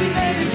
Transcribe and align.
we 0.00 0.08
may 0.08 0.44
be 0.44 0.53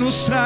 nos 0.00 0.24
traz 0.24 0.39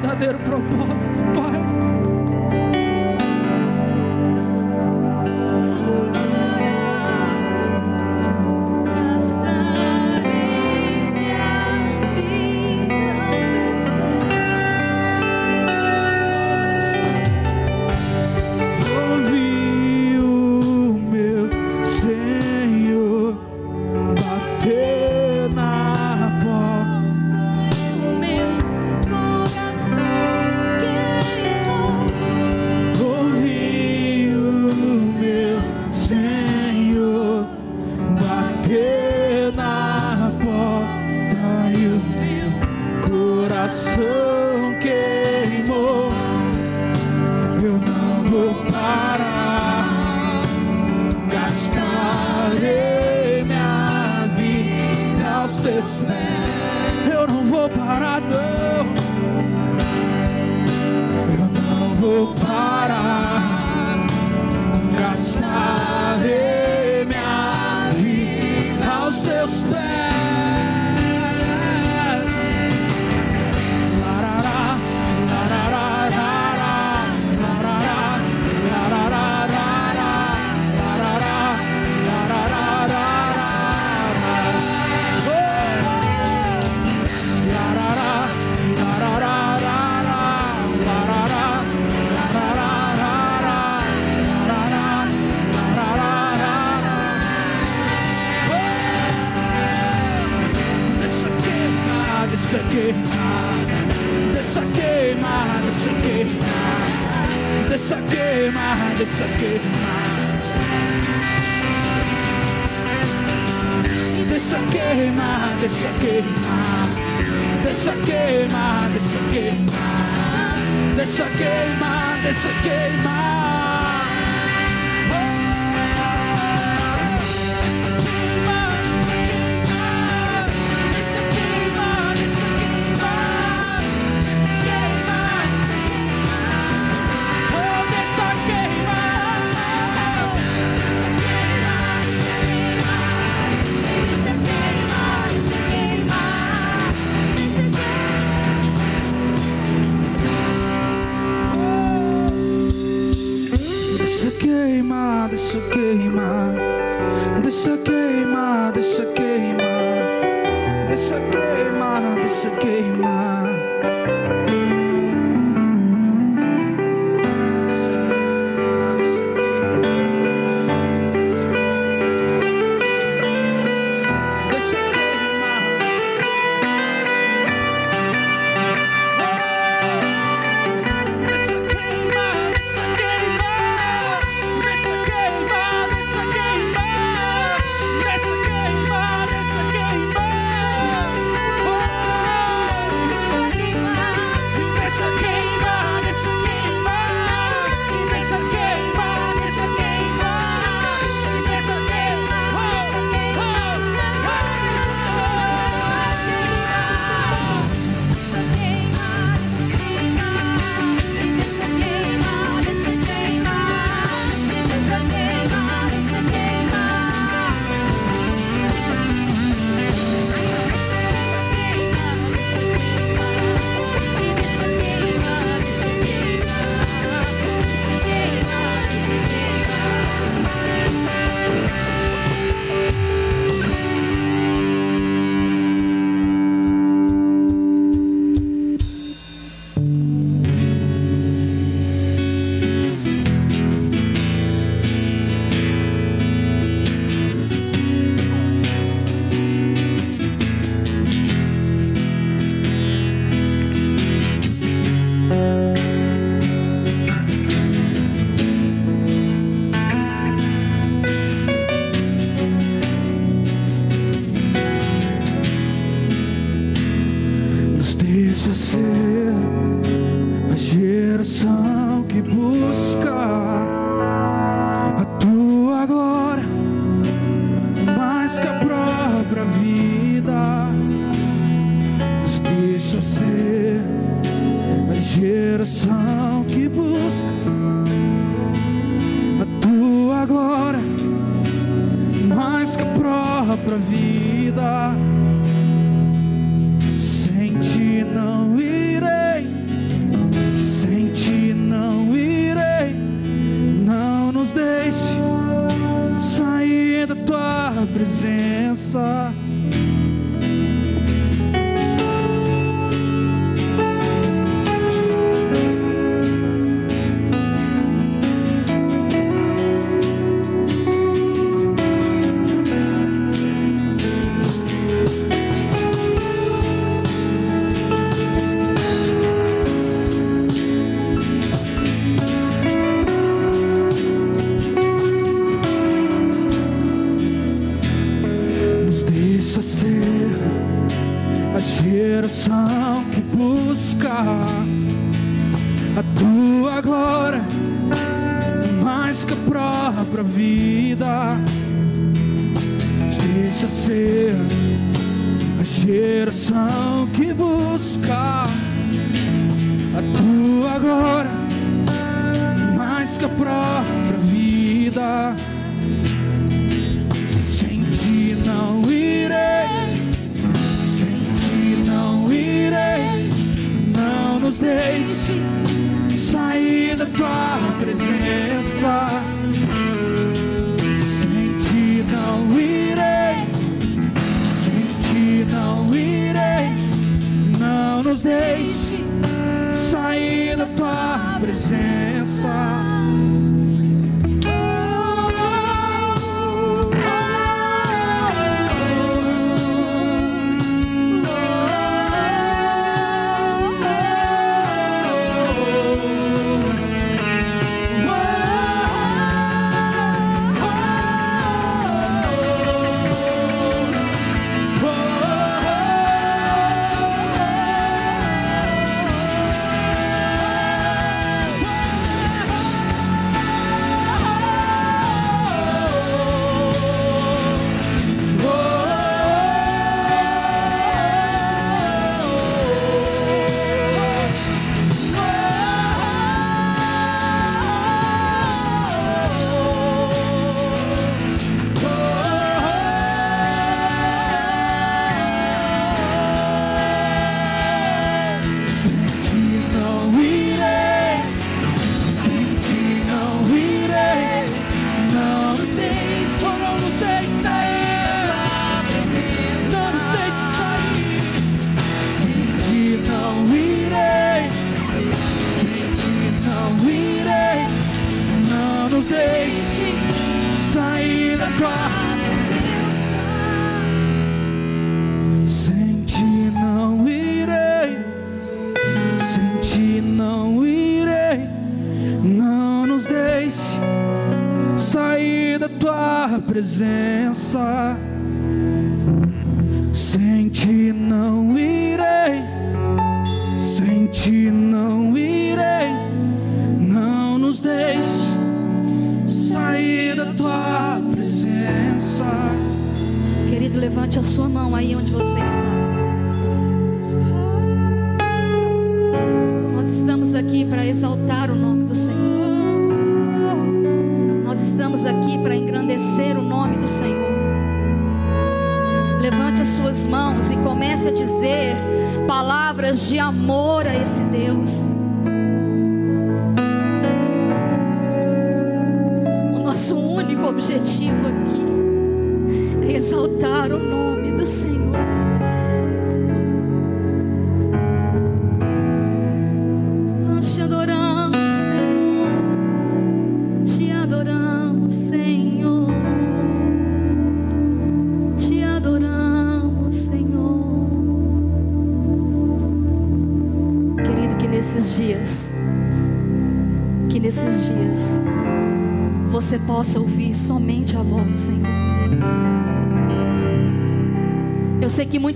verdadeiro 0.00 0.38
propósito. 0.38 1.19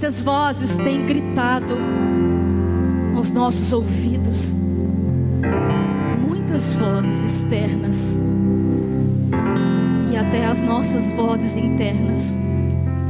muitas 0.05 0.20
vozes 0.20 0.76
têm 0.76 1.07
gritado 1.07 1.78
aos 3.16 3.30
nossos 3.30 3.72
ouvidos, 3.72 4.52
muitas 6.28 6.74
vozes 6.74 7.22
externas 7.22 8.14
e 10.12 10.14
até 10.14 10.44
as 10.44 10.61
nossas 10.61 11.11
vozes 11.12 11.57
internas 11.57 12.36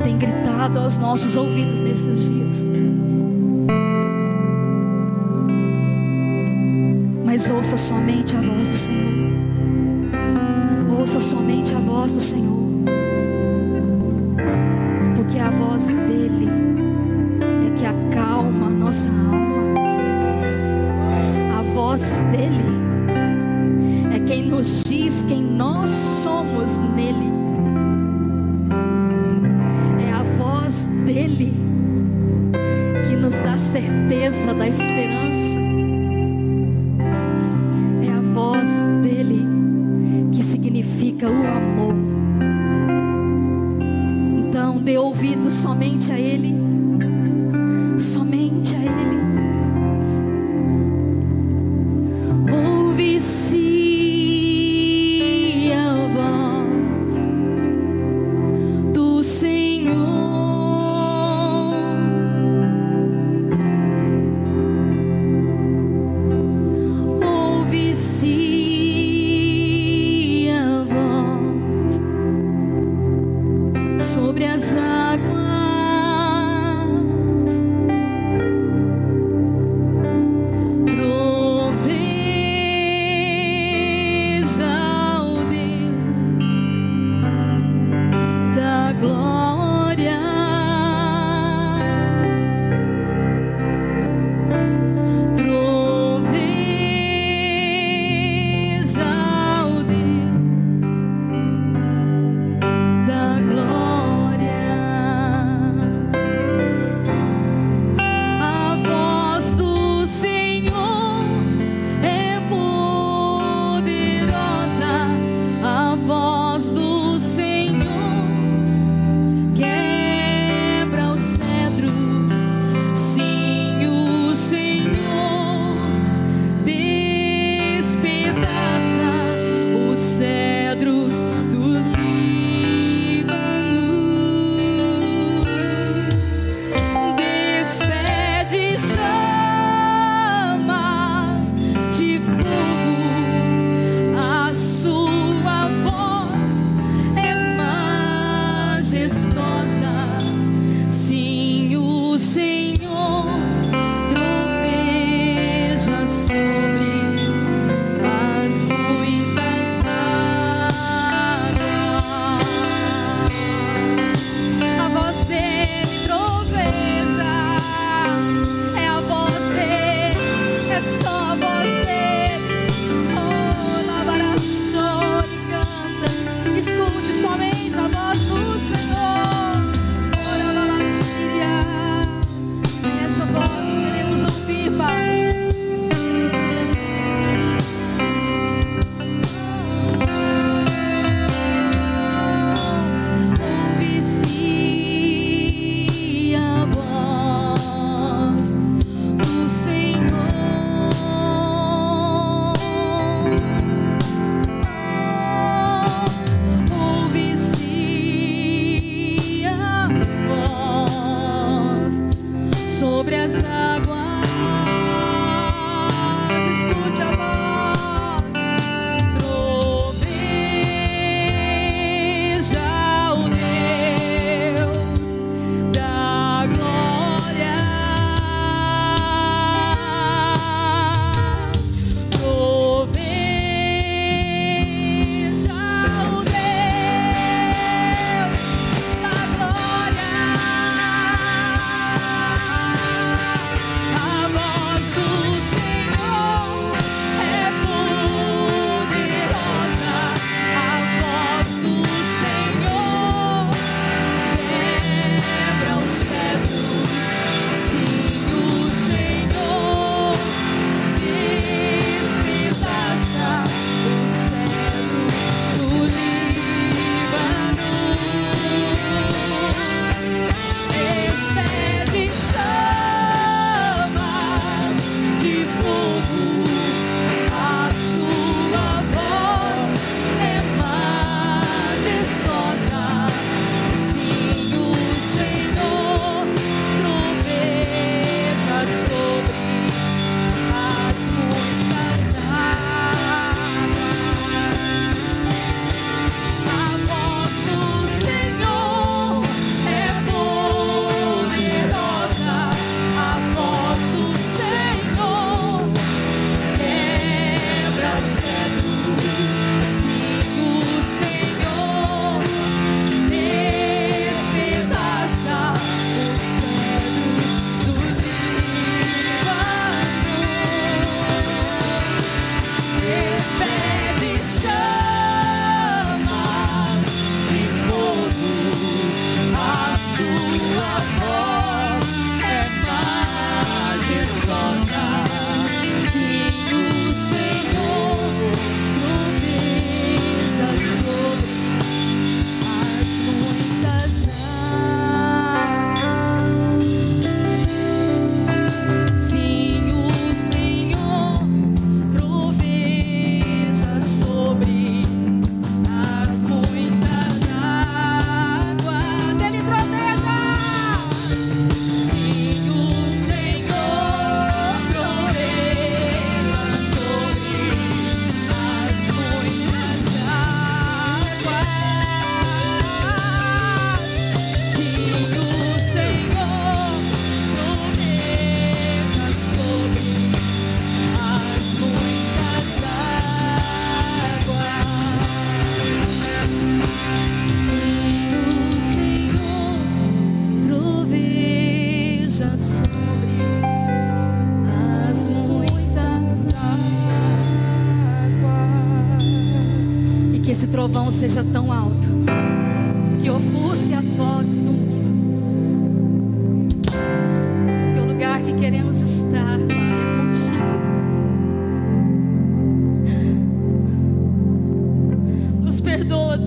têm 0.05 0.17
gritado 0.17 0.79
aos 0.79 0.97
nossos 0.97 1.37
ouvidos 1.37 1.81
nesses 1.81 2.27
dias. 2.27 2.34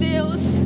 Deus. 0.07 0.57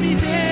me 0.00 0.14
there. 0.14 0.49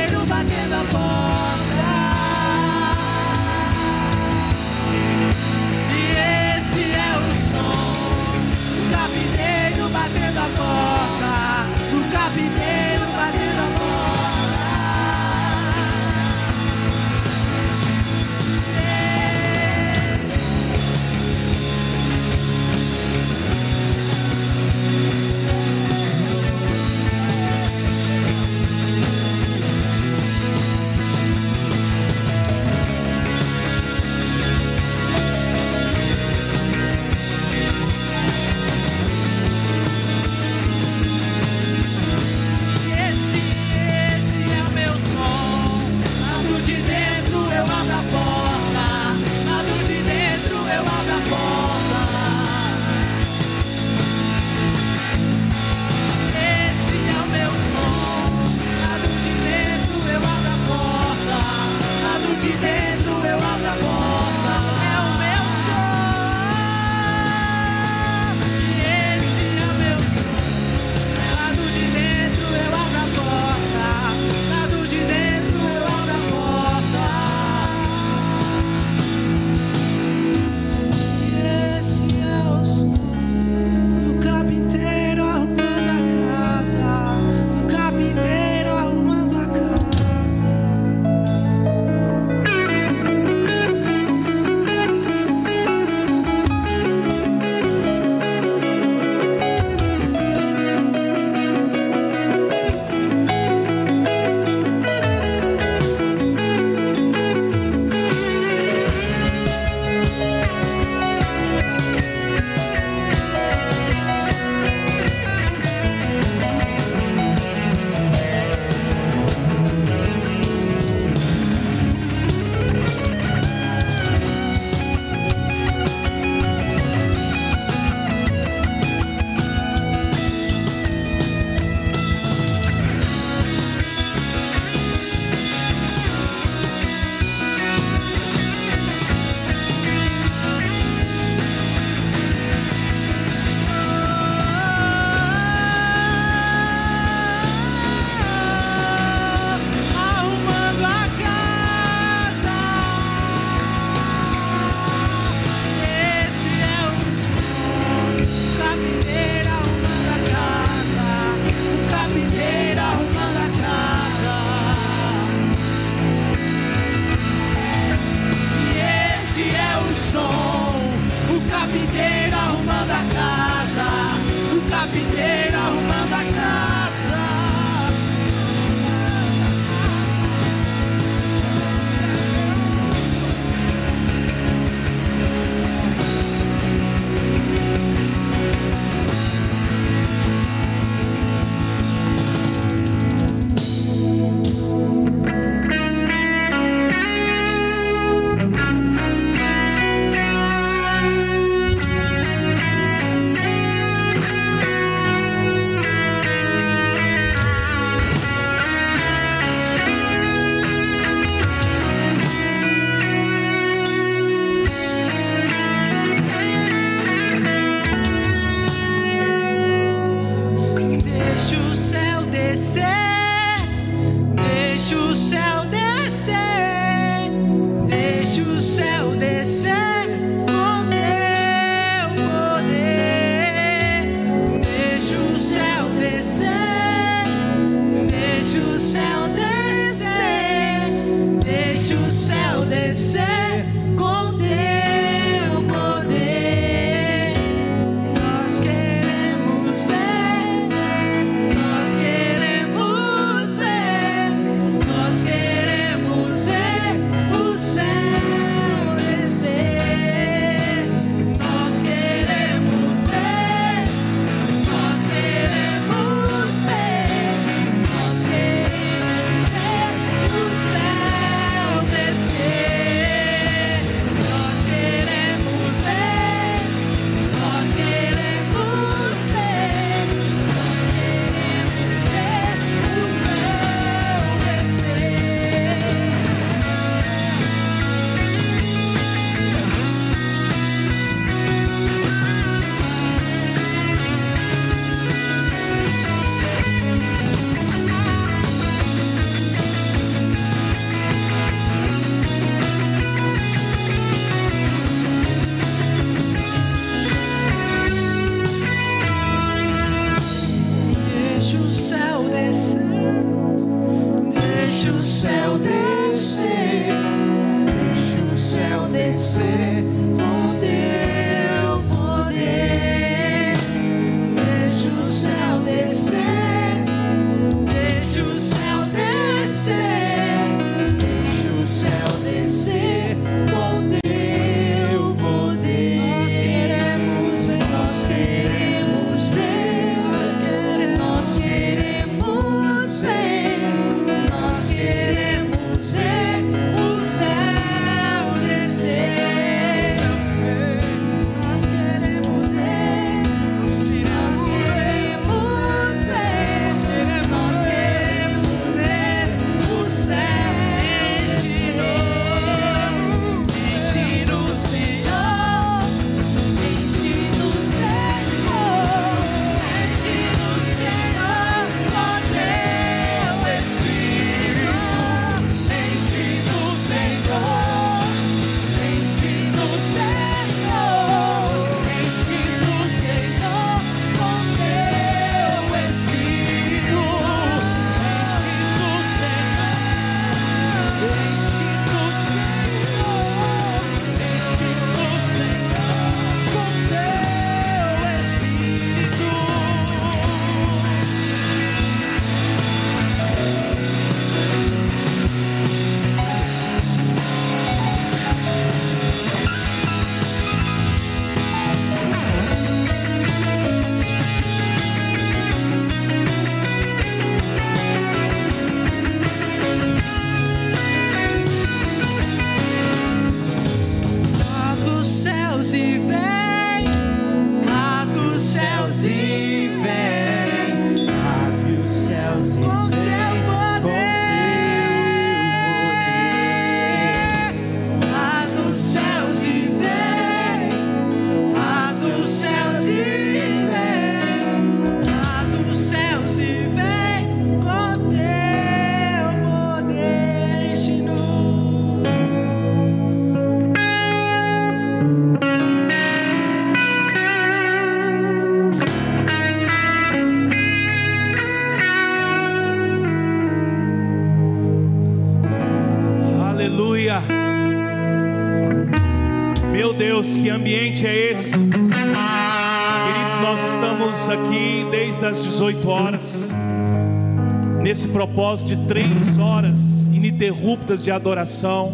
Propósito 478.28 478.76
de 478.76 478.86
três 478.86 479.38
horas 479.38 480.08
ininterruptas 480.08 481.02
de 481.02 481.10
adoração. 481.10 481.92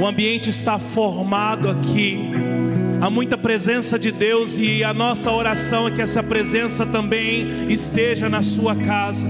O 0.00 0.06
ambiente 0.06 0.48
está 0.48 0.78
formado 0.78 1.68
aqui, 1.68 2.30
há 3.00 3.10
muita 3.10 3.36
presença 3.36 3.98
de 3.98 4.10
Deus 4.10 4.58
e 4.58 4.82
a 4.82 4.94
nossa 4.94 5.30
oração 5.30 5.86
é 5.86 5.90
que 5.90 6.02
essa 6.02 6.22
presença 6.22 6.86
também 6.86 7.70
esteja 7.70 8.28
na 8.28 8.42
sua 8.42 8.74
casa. 8.74 9.28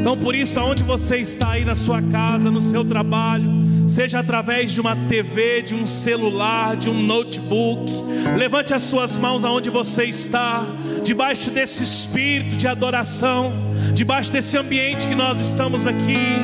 Então, 0.00 0.18
por 0.18 0.34
isso, 0.34 0.60
aonde 0.60 0.82
você 0.82 1.18
está 1.18 1.52
aí 1.52 1.64
na 1.64 1.74
sua 1.74 2.02
casa, 2.02 2.50
no 2.50 2.60
seu 2.60 2.84
trabalho, 2.84 3.50
seja 3.86 4.18
através 4.18 4.72
de 4.72 4.80
uma 4.80 4.94
TV, 4.94 5.62
de 5.62 5.74
um 5.74 5.86
celular, 5.86 6.76
de 6.76 6.90
um 6.90 7.02
notebook, 7.02 7.90
levante 8.36 8.74
as 8.74 8.82
suas 8.82 9.16
mãos 9.16 9.44
aonde 9.44 9.70
você 9.70 10.04
está, 10.04 10.66
debaixo 11.02 11.50
desse 11.50 11.82
espírito 11.82 12.56
de 12.56 12.68
adoração, 12.68 13.63
debaixo 13.94 14.32
desse 14.32 14.58
ambiente 14.58 15.06
que 15.06 15.14
nós 15.14 15.38
estamos 15.38 15.86
aqui. 15.86 16.36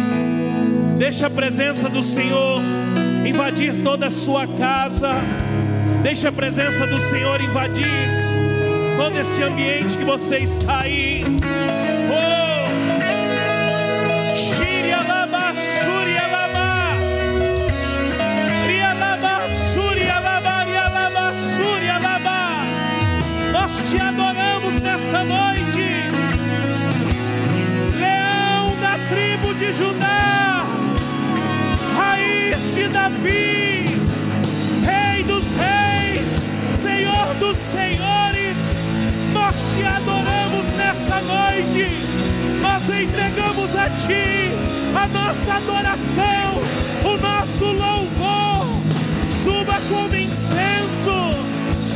Deixa 0.97 1.27
a 1.27 1.31
presença 1.31 1.89
do 1.89 2.03
Senhor 2.03 2.63
invadir 3.27 3.83
toda 3.83 4.07
a 4.07 4.11
sua 4.11 4.47
casa. 4.47 5.15
Deixa 6.03 6.29
a 6.29 6.33
presença 6.33 6.87
do 6.87 7.01
Senhor 7.01 7.41
invadir 7.41 7.89
todo 8.97 9.19
esse 9.19 9.43
ambiente 9.43 9.99
que 9.99 10.05
você 10.05 10.39
está 10.39 10.83
aí. 10.83 11.25
Davi, 33.11 33.85
Rei 34.85 35.25
dos 35.25 35.53
reis, 35.53 36.49
Senhor 36.71 37.35
dos 37.41 37.57
senhores, 37.57 38.57
nós 39.33 39.57
te 39.75 39.85
adoramos 39.85 40.67
nessa 40.77 41.21
noite, 41.21 41.89
nós 42.63 42.89
entregamos 42.89 43.75
a 43.77 43.91
Ti 43.91 44.51
a 44.95 45.09
nossa 45.09 45.55
adoração, 45.55 46.61
o 47.05 47.17
nosso 47.17 47.65
louvor, 47.65 48.81
suba 49.43 49.81
como 49.89 50.15
incenso, 50.15 51.35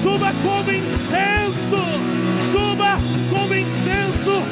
suba 0.02 0.32
como 0.42 0.72
incenso, 0.72 1.76
suba 2.50 2.98
como 3.30 3.54
incenso 3.54 4.43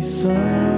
Tu 0.00 0.69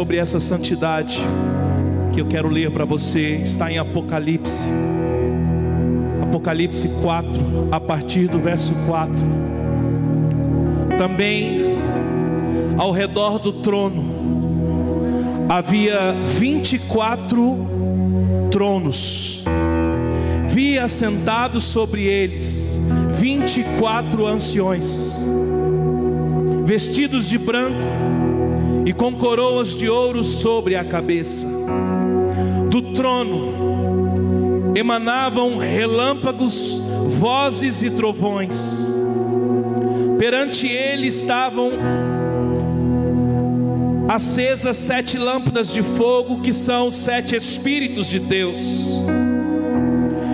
sobre 0.00 0.16
essa 0.16 0.40
santidade 0.40 1.20
que 2.10 2.22
eu 2.22 2.26
quero 2.26 2.48
ler 2.48 2.70
para 2.70 2.86
você. 2.86 3.34
Está 3.42 3.70
em 3.70 3.76
Apocalipse. 3.76 4.64
Apocalipse 6.22 6.88
4, 7.02 7.68
a 7.70 7.78
partir 7.78 8.26
do 8.26 8.38
verso 8.38 8.72
4. 8.86 9.14
Também 10.96 11.76
ao 12.78 12.92
redor 12.92 13.38
do 13.38 13.52
trono 13.52 14.02
havia 15.50 16.14
24 16.38 17.58
tronos. 18.50 19.44
Vi 20.46 20.78
assentados 20.78 21.64
sobre 21.64 22.06
eles 22.06 22.80
24 23.10 24.26
anciões, 24.26 25.22
vestidos 26.64 27.28
de 27.28 27.36
branco 27.36 28.19
e 28.90 28.92
com 28.92 29.14
coroas 29.14 29.76
de 29.76 29.88
ouro 29.88 30.24
sobre 30.24 30.74
a 30.74 30.82
cabeça. 30.82 31.46
Do 32.68 32.82
trono 32.82 34.72
emanavam 34.74 35.58
relâmpagos, 35.58 36.82
vozes 37.06 37.84
e 37.84 37.90
trovões. 37.90 38.92
Perante 40.18 40.66
ele 40.66 41.06
estavam 41.06 41.70
acesas 44.08 44.76
sete 44.76 45.16
lâmpadas 45.16 45.72
de 45.72 45.84
fogo, 45.84 46.40
que 46.40 46.52
são 46.52 46.88
os 46.88 46.96
sete 46.96 47.36
Espíritos 47.36 48.08
de 48.08 48.18
Deus. 48.18 49.04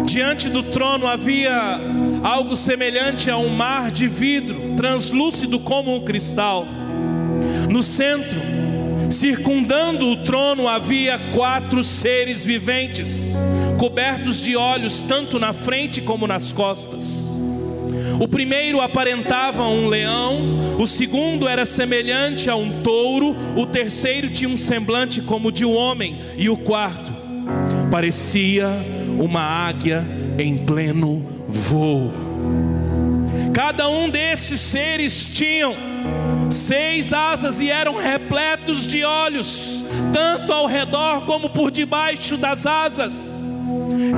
Diante 0.07 0.49
do 0.49 0.63
trono 0.63 1.07
havia 1.07 1.79
algo 2.23 2.57
semelhante 2.57 3.31
a 3.31 3.37
um 3.37 3.51
mar 3.51 3.91
de 3.91 4.09
vidro, 4.09 4.75
translúcido 4.77 5.61
como 5.61 5.95
um 5.95 6.03
cristal. 6.03 6.76
No 7.69 7.83
centro, 7.83 8.41
circundando 9.11 10.07
o 10.07 10.17
trono, 10.19 10.69
havia 10.69 11.19
quatro 11.35 11.83
seres 11.83 12.45
viventes, 12.45 13.37
cobertos 13.79 14.41
de 14.41 14.57
olhos 14.57 15.01
tanto 15.01 15.39
na 15.39 15.53
frente 15.53 16.01
como 16.01 16.27
nas 16.27 16.53
costas. 16.53 17.43
O 18.21 18.27
primeiro 18.27 18.81
aparentava 18.81 19.63
um 19.65 19.89
leão, 19.89 20.77
o 20.79 20.87
segundo 20.87 21.47
era 21.47 21.67
semelhante 21.67 22.49
a 22.49 22.57
um 22.57 22.83
touro, 22.83 23.37
o 23.55 23.67
terceiro 23.67 24.31
tinha 24.31 24.49
um 24.49 24.57
semblante 24.57 25.21
como 25.21 25.53
de 25.53 25.65
um 25.65 25.75
homem, 25.75 26.21
e 26.37 26.49
o 26.49 26.57
quarto 26.57 27.15
parecia 27.91 28.69
uma 29.19 29.41
águia 29.41 30.07
em 30.39 30.57
pleno 30.57 31.25
voo. 31.47 32.11
Cada 33.53 33.89
um 33.89 34.09
desses 34.09 34.61
seres 34.61 35.27
tinham 35.27 35.96
Seis 36.51 37.13
asas 37.13 37.61
e 37.61 37.71
eram 37.71 37.97
repletos 37.97 38.87
de 38.87 39.05
olhos, 39.05 39.85
tanto 40.13 40.53
ao 40.53 40.67
redor 40.67 41.25
como 41.25 41.51
por 41.51 41.71
debaixo 41.71 42.37
das 42.37 42.67
asas. 42.67 43.47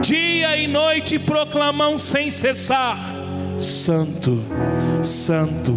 Dia 0.02 0.56
e 0.56 0.66
noite 0.66 1.18
proclamam 1.18 1.96
sem 1.96 2.30
cessar: 2.30 2.98
Santo, 3.56 4.42
Santo, 5.02 5.74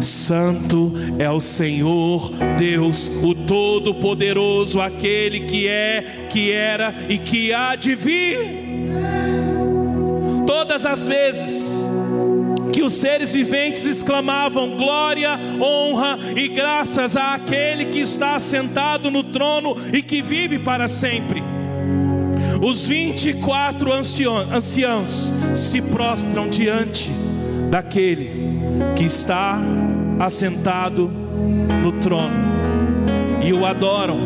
Santo 0.00 0.92
é 1.18 1.30
o 1.30 1.40
Senhor 1.40 2.30
Deus, 2.58 3.10
o 3.22 3.34
Todo-Poderoso, 3.34 4.80
aquele 4.80 5.40
que 5.40 5.66
é, 5.66 6.26
que 6.30 6.52
era 6.52 6.94
e 7.08 7.18
que 7.18 7.52
há 7.52 7.74
de 7.74 7.94
vir. 7.94 8.66
Todas 10.46 10.84
as 10.84 11.06
vezes 11.06 11.95
que 12.76 12.82
os 12.82 12.92
seres 12.92 13.32
viventes 13.32 13.86
exclamavam: 13.86 14.76
glória, 14.76 15.40
honra 15.58 16.18
e 16.36 16.46
graças 16.46 17.16
àquele 17.16 17.86
que 17.86 18.00
está 18.00 18.38
sentado 18.38 19.10
no 19.10 19.24
trono 19.24 19.74
e 19.94 20.02
que 20.02 20.20
vive 20.20 20.58
para 20.58 20.86
sempre. 20.86 21.42
Os 22.60 22.86
24 22.86 23.90
anciãos 23.90 25.32
se 25.54 25.80
prostram 25.80 26.50
diante 26.50 27.10
daquele 27.70 28.60
que 28.94 29.04
está 29.04 29.58
assentado 30.20 31.10
no 31.82 31.92
trono 31.92 32.44
e 33.42 33.54
o 33.54 33.64
adoram, 33.64 34.20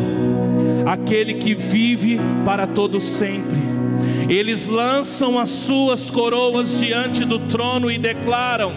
aquele 0.85 1.35
que 1.35 1.55
vive 1.55 2.19
para 2.43 2.67
todo 2.67 2.99
sempre 2.99 3.70
eles 4.31 4.65
lançam 4.65 5.37
as 5.37 5.49
suas 5.49 6.09
coroas 6.09 6.79
diante 6.79 7.25
do 7.25 7.37
trono 7.37 7.91
e 7.91 7.97
declaram: 7.97 8.71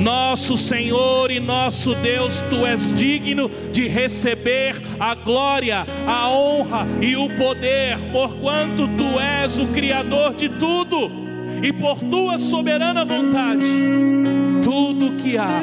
Nosso 0.00 0.56
Senhor 0.56 1.30
e 1.30 1.38
nosso 1.38 1.94
Deus, 1.96 2.42
tu 2.48 2.64
és 2.64 2.96
digno 2.96 3.50
de 3.70 3.86
receber 3.86 4.80
a 4.98 5.14
glória, 5.14 5.86
a 6.06 6.30
honra 6.30 6.88
e 7.02 7.14
o 7.14 7.28
poder, 7.36 7.98
porquanto 8.10 8.88
tu 8.96 9.20
és 9.20 9.58
o 9.58 9.66
Criador 9.66 10.34
de 10.34 10.48
tudo, 10.48 11.10
e 11.62 11.74
por 11.74 12.00
tua 12.00 12.38
soberana 12.38 13.04
vontade, 13.04 13.68
tudo 14.62 15.12
que 15.16 15.36
há 15.36 15.60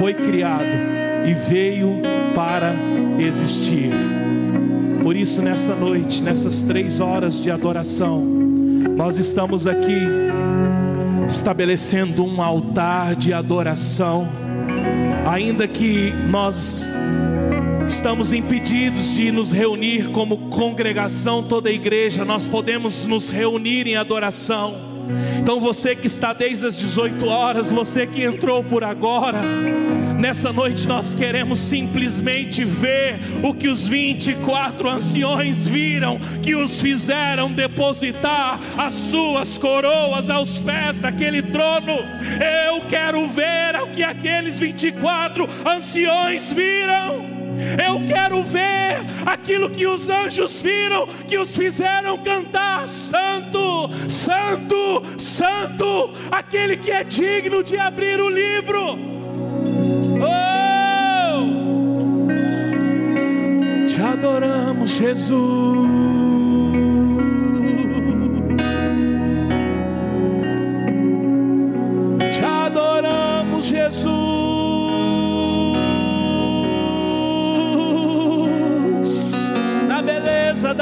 foi 0.00 0.14
criado 0.14 0.94
e 1.24 1.32
veio 1.32 2.02
para 2.34 2.74
existir. 3.20 3.92
Por 5.00 5.16
isso, 5.16 5.42
nessa 5.42 5.76
noite, 5.76 6.22
nessas 6.22 6.64
três 6.64 6.98
horas 6.98 7.40
de 7.40 7.50
adoração, 7.50 8.33
nós 8.96 9.18
estamos 9.18 9.66
aqui 9.66 10.00
estabelecendo 11.26 12.24
um 12.24 12.40
altar 12.40 13.16
de 13.16 13.32
adoração, 13.32 14.28
ainda 15.26 15.66
que 15.66 16.12
nós 16.28 16.96
estamos 17.88 18.32
impedidos 18.32 19.14
de 19.14 19.30
nos 19.32 19.52
reunir 19.52 20.10
como 20.10 20.48
congregação, 20.48 21.42
toda 21.42 21.68
a 21.68 21.72
igreja, 21.72 22.24
nós 22.24 22.46
podemos 22.46 23.06
nos 23.06 23.30
reunir 23.30 23.86
em 23.86 23.96
adoração. 23.96 24.93
Então 25.38 25.60
você 25.60 25.94
que 25.94 26.06
está 26.06 26.32
desde 26.32 26.66
as 26.66 26.76
18 26.76 27.26
horas, 27.26 27.70
você 27.70 28.06
que 28.06 28.22
entrou 28.22 28.62
por 28.62 28.84
agora, 28.84 29.42
nessa 30.18 30.52
noite 30.52 30.86
nós 30.88 31.14
queremos 31.14 31.60
simplesmente 31.60 32.64
ver 32.64 33.20
o 33.42 33.52
que 33.52 33.68
os 33.68 33.86
24 33.86 34.88
anciões 34.88 35.66
viram, 35.66 36.18
que 36.42 36.54
os 36.54 36.80
fizeram 36.80 37.52
depositar 37.52 38.58
as 38.76 38.94
suas 38.94 39.58
coroas 39.58 40.30
aos 40.30 40.60
pés 40.60 41.00
daquele 41.00 41.42
trono. 41.42 41.98
Eu 42.66 42.80
quero 42.88 43.26
ver 43.28 43.80
o 43.82 43.88
que 43.88 44.02
aqueles 44.02 44.58
24 44.58 45.46
anciões 45.66 46.52
viram. 46.52 47.33
Eu 47.86 48.04
quero 48.06 48.42
ver 48.42 49.04
aquilo 49.26 49.70
que 49.70 49.86
os 49.86 50.08
anjos 50.08 50.60
viram, 50.60 51.06
que 51.06 51.38
os 51.38 51.56
fizeram 51.56 52.18
cantar: 52.18 52.88
Santo, 52.88 53.90
Santo, 54.08 55.02
Santo, 55.18 56.12
aquele 56.30 56.76
que 56.76 56.90
é 56.90 57.04
digno 57.04 57.62
de 57.62 57.78
abrir 57.78 58.20
o 58.20 58.28
livro. 58.28 58.98
Oh! 60.20 60.64
Te 63.86 64.02
adoramos, 64.02 64.90
Jesus. 64.90 65.88
Te 72.32 72.44
adoramos, 72.44 73.64
Jesus. 73.66 74.23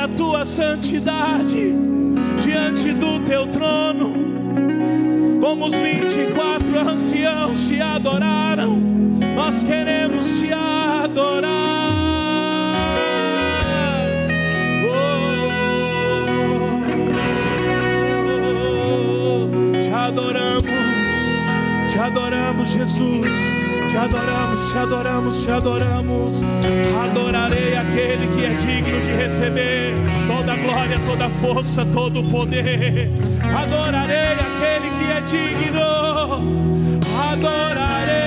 Da 0.02 0.08
tua 0.08 0.44
santidade 0.44 1.76
diante 2.42 2.92
do 2.92 3.20
teu 3.20 3.46
trono. 3.46 4.12
Como 5.40 5.66
os 5.66 5.74
24 5.76 6.88
anciãos 6.88 7.68
te 7.68 7.80
adoraram, 7.80 8.80
nós 9.36 9.62
queremos 9.62 10.40
te 10.40 10.52
adorar. 10.52 11.52
Oh, 14.90 15.40
te 19.80 19.90
adoramos, 19.90 20.66
te 21.88 21.98
adoramos, 22.00 22.68
Jesus 22.70 23.61
te 23.92 23.98
adoramos, 23.98 24.72
te 24.72 24.78
adoramos, 24.78 25.44
te 25.44 25.50
adoramos. 25.50 26.42
Adorarei 26.98 27.76
aquele 27.76 28.26
que 28.28 28.44
é 28.46 28.54
digno 28.54 29.00
de 29.00 29.12
receber 29.12 29.94
toda 30.26 30.54
a 30.54 30.56
glória, 30.56 30.98
toda 31.06 31.26
a 31.26 31.30
força, 31.30 31.84
todo 31.84 32.20
o 32.20 32.30
poder. 32.30 33.10
Adorarei 33.54 34.32
aquele 34.32 34.90
que 34.98 35.12
é 35.12 35.20
digno. 35.20 37.02
Adorarei. 37.32 38.21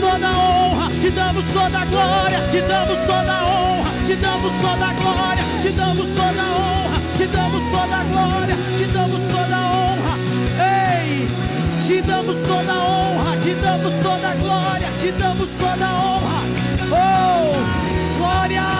Toda 0.00 0.28
a 0.28 0.38
honra, 0.38 0.88
te 1.00 1.10
damos 1.10 1.44
toda 1.46 1.80
a 1.80 1.84
glória, 1.84 2.40
te 2.50 2.60
damos 2.62 2.98
toda 3.06 3.40
a 3.40 3.46
honra, 3.46 3.90
te 4.06 4.16
damos 4.16 4.52
toda 4.60 4.88
a 4.88 4.92
glória, 4.94 5.44
te 5.62 5.72
damos 5.72 6.08
toda 6.14 6.42
a 6.42 6.56
honra, 6.56 6.98
te 7.18 7.26
damos 7.26 7.62
toda 7.70 8.00
a 8.00 8.04
glória, 8.04 8.56
te 8.78 8.86
damos 8.86 9.20
toda 9.28 9.56
a 9.56 9.72
honra. 9.72 10.14
Ei, 10.58 11.28
te 11.86 12.02
damos 12.02 12.36
toda 12.42 12.72
a 12.72 12.84
honra, 12.84 13.40
te 13.42 13.54
damos 13.54 13.92
toda 14.02 14.30
a 14.30 14.34
glória, 14.34 14.88
te 15.00 15.12
damos 15.12 15.48
toda 15.50 15.88
a 15.88 16.02
honra. 16.02 16.40
Oh, 16.92 17.54
glória, 18.18 18.75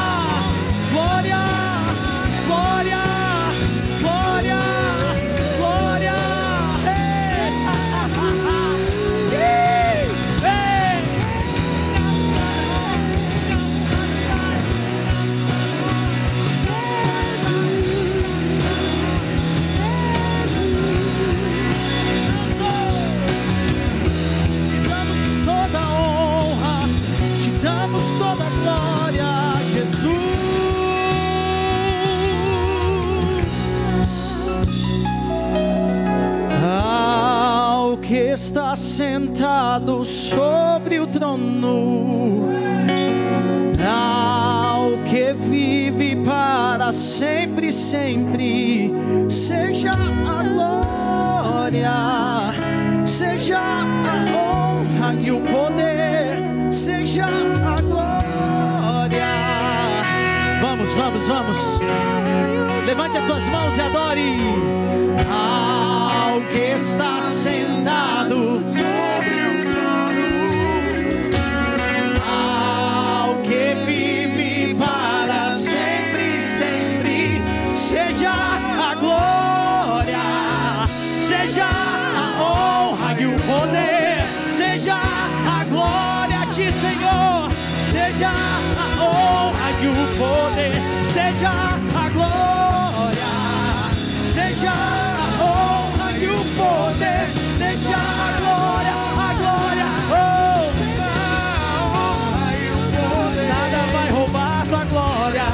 sentado 39.77 40.05
sobre 40.05 40.98
o 41.01 41.07
trono, 41.07 42.48
ao 43.86 44.97
que 45.05 45.35
vive 45.35 46.16
para 46.24 46.93
sempre, 46.93 47.70
sempre, 47.70 48.90
seja 49.28 49.93
a 49.93 50.43
glória. 50.44 51.93
seja 53.07 53.59
a 53.59 54.16
honra 54.35 55.15
e 55.15 55.31
o 55.31 55.40
poder, 55.40 56.73
seja 56.73 57.27
a 57.27 57.81
glória. 57.81 59.27
Vamos, 60.61 60.93
vamos, 60.94 61.28
vamos. 61.28 61.59
Levante 62.86 63.19
as 63.19 63.27
tuas 63.27 63.48
mãos 63.48 63.77
e 63.77 63.81
adore 63.81 64.36
ao 65.28 66.40
que 66.51 66.77
está 66.77 67.23
sentado 67.23 68.62
seja 91.36 91.50
a 91.50 92.08
glória, 92.08 93.32
seja 94.32 94.72
a 94.72 95.42
honra 95.42 96.12
e 96.12 96.28
o 96.28 96.42
poder, 96.56 97.28
seja 97.58 97.94
a 97.94 98.32
glória, 98.40 98.94
a 99.18 99.34
glória, 99.34 99.86
oh, 100.10 100.64
a 101.02 101.12
honra 101.92 102.46
e 102.56 102.72
o 102.72 102.78
poder. 102.96 103.48
Nada 103.52 103.80
vai 103.92 104.08
roubar 104.10 104.66
tua 104.66 104.84
glória, 104.84 105.44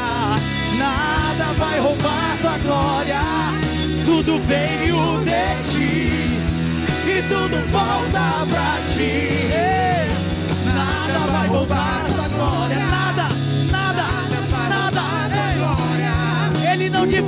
nada 0.79 1.53
vai 1.59 1.81
roubar 1.81 2.39
tua 2.41 2.59
glória. 2.59 3.23
Tudo 4.05 4.39
veio 4.47 5.19
de 5.25 5.45
ti 5.69 6.39
e 7.09 7.23
tudo 7.29 7.57
volta 7.73 8.12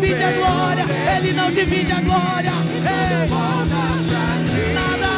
divide 0.04 0.22
a 0.22 0.32
glória, 0.32 0.84
ele 1.16 1.32
não 1.32 1.50
divide 1.50 1.92
a 1.92 2.00
glória. 2.00 2.52
Ei. 2.84 3.26
Nada, 4.74 5.12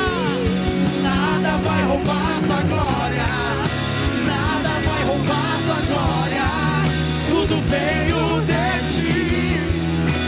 nada 1.02 1.56
vai 1.58 1.82
roubar 1.84 2.40
tua 2.46 2.60
glória, 2.62 3.26
nada 4.26 4.80
vai 4.86 5.02
roubar 5.04 5.58
tua 5.66 5.80
glória. 5.90 6.46
Tudo 7.28 7.60
veio 7.68 8.40
de 8.42 8.66
ti 8.94 9.14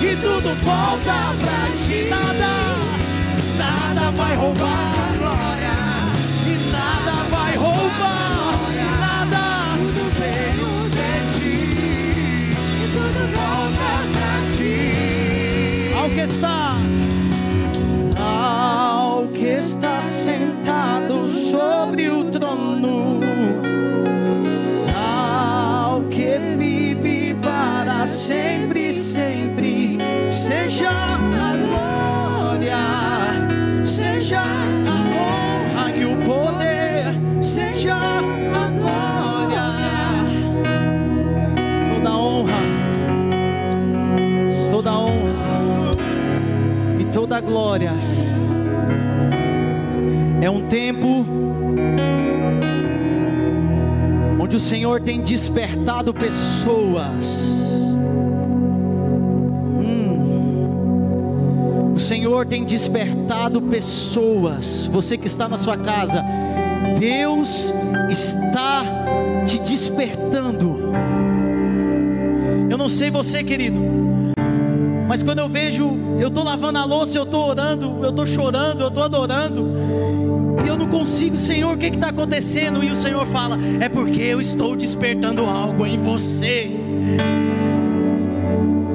e 0.06 0.16
tudo 0.16 0.55
volta 0.64 1.35
pra 1.40 1.60
ti. 1.85 2.09
Nada, 2.10 2.52
nada 3.56 4.10
vai 4.10 4.35
roubar 4.35 4.94
a 4.98 5.16
glória 5.16 5.76
e 6.47 6.72
nada 6.72 7.12
vai 7.30 7.56
roubar 7.56 8.38
Que 16.14 16.22
está, 16.22 16.72
ao 18.18 19.28
que 19.28 19.44
está 19.44 20.01
sentado 20.01 21.28
sobre 21.28 22.09
o 22.10 22.24
trono, 22.24 23.20
ao 24.97 26.02
que 26.05 26.39
vive 26.56 27.36
para 27.40 28.06
sempre, 28.06 28.78
toda 47.39 47.40
glória. 47.40 47.93
É 50.40 50.51
um 50.51 50.62
tempo 50.69 51.24
onde 54.40 54.56
o 54.56 54.60
Senhor 54.60 55.01
tem 55.01 55.20
despertado 55.23 56.12
pessoas. 56.15 57.52
Hum. 59.81 60.32
O 61.94 62.01
Senhor 62.01 62.47
tem 62.47 62.65
despertado 62.65 63.60
pessoas. 63.62 64.86
Você 64.86 65.16
que 65.16 65.27
está 65.27 65.48
na 65.48 65.56
sua 65.56 65.77
casa, 65.77 66.24
Deus 66.98 67.73
está 68.10 68.82
te 69.47 69.59
despertando. 69.60 70.77
Eu 72.70 72.77
não 72.77 72.89
sei 72.89 73.10
você, 73.10 73.43
querido, 73.43 73.81
mas 75.09 75.22
quando 75.22 75.39
eu 75.39 75.48
vejo, 75.48 75.98
eu 76.20 76.28
estou 76.28 76.44
lavando 76.44 76.78
a 76.78 76.85
louça, 76.85 77.16
eu 77.16 77.22
estou 77.22 77.48
orando, 77.48 78.01
eu 78.02 78.10
estou 78.10 78.26
chorando, 78.26 78.82
eu 78.82 78.89
estou 78.89 79.02
adorando, 79.02 79.72
e 80.62 80.68
eu 80.68 80.76
não 80.76 80.86
consigo, 80.86 81.35
Senhor, 81.35 81.72
o 81.72 81.78
que 81.78 81.86
está 81.86 82.10
acontecendo? 82.10 82.85
E 82.85 82.90
o 82.90 82.97
Senhor 82.97 83.26
fala: 83.26 83.59
é 83.80 83.89
porque 83.89 84.20
eu 84.20 84.39
estou 84.39 84.76
despertando 84.76 85.47
algo 85.47 85.86
em 85.86 85.97
você. 85.97 86.70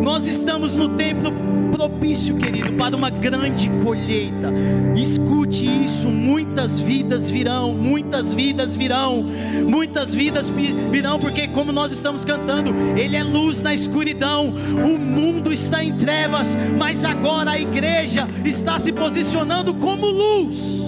Nós 0.03 0.27
estamos 0.27 0.75
no 0.75 0.89
tempo 0.89 1.31
propício, 1.73 2.37
querido, 2.37 2.73
para 2.73 2.95
uma 2.95 3.09
grande 3.09 3.67
colheita. 3.83 4.53
Escute 4.95 5.65
isso: 5.83 6.07
muitas 6.07 6.79
vidas 6.79 7.29
virão, 7.31 7.73
muitas 7.73 8.31
vidas 8.33 8.75
virão, 8.75 9.25
muitas 9.67 10.13
vidas 10.13 10.49
vi- 10.49 10.71
virão, 10.91 11.17
porque, 11.17 11.47
como 11.47 11.71
nós 11.71 11.91
estamos 11.91 12.23
cantando, 12.23 12.73
Ele 12.95 13.15
é 13.15 13.23
luz 13.23 13.59
na 13.59 13.73
escuridão, 13.73 14.53
o 14.85 14.99
mundo 14.99 15.51
está 15.51 15.83
em 15.83 15.93
trevas, 15.97 16.55
mas 16.77 17.03
agora 17.03 17.51
a 17.51 17.59
igreja 17.59 18.27
está 18.45 18.79
se 18.79 18.91
posicionando 18.91 19.73
como 19.73 20.05
luz. 20.05 20.83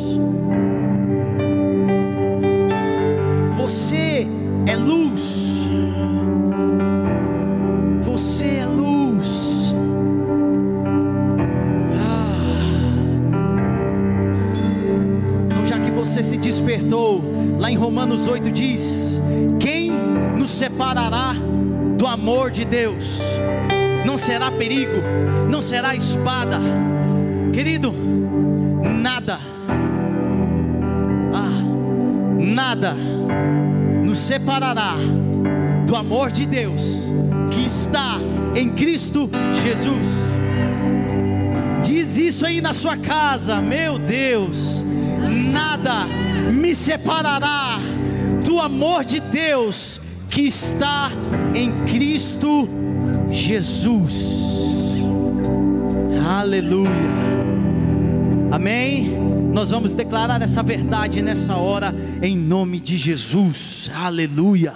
De 22.66 22.72
Deus? 22.72 23.20
Não 24.06 24.18
será 24.18 24.52
perigo, 24.52 25.02
não 25.50 25.62
será 25.62 25.96
espada, 25.96 26.60
querido, 27.54 27.94
nada, 29.02 29.40
ah, 31.34 31.62
nada 32.38 32.94
nos 34.04 34.20
separará 34.20 34.96
do 35.86 35.96
amor 35.96 36.32
de 36.32 36.46
Deus 36.46 37.14
que 37.52 37.66
está 37.66 38.18
em 38.56 38.70
Cristo 38.70 39.30
Jesus. 39.64 40.08
Diz 41.84 42.18
isso 42.18 42.46
aí 42.46 42.62
na 42.62 42.74
sua 42.74 42.98
casa, 42.98 43.62
meu 43.62 44.00
Deus, 44.00 44.84
nada 45.52 46.06
me 46.52 46.76
separará 46.76 47.80
do 48.44 48.60
amor 48.60 49.04
de 49.06 49.20
Deus 49.20 49.95
que 50.36 50.41
está 50.41 51.10
em 51.56 51.72
Cristo 51.86 52.68
Jesus. 53.32 54.99
Aleluia. 56.28 56.91
Amém. 58.52 59.16
Nós 59.53 59.70
vamos 59.70 59.95
declarar 59.95 60.41
essa 60.41 60.62
verdade 60.62 61.22
nessa 61.22 61.56
hora, 61.56 61.95
em 62.22 62.36
nome 62.36 62.82
de 62.82 62.98
Jesus. 62.98 63.90
Aleluia. 63.95 64.74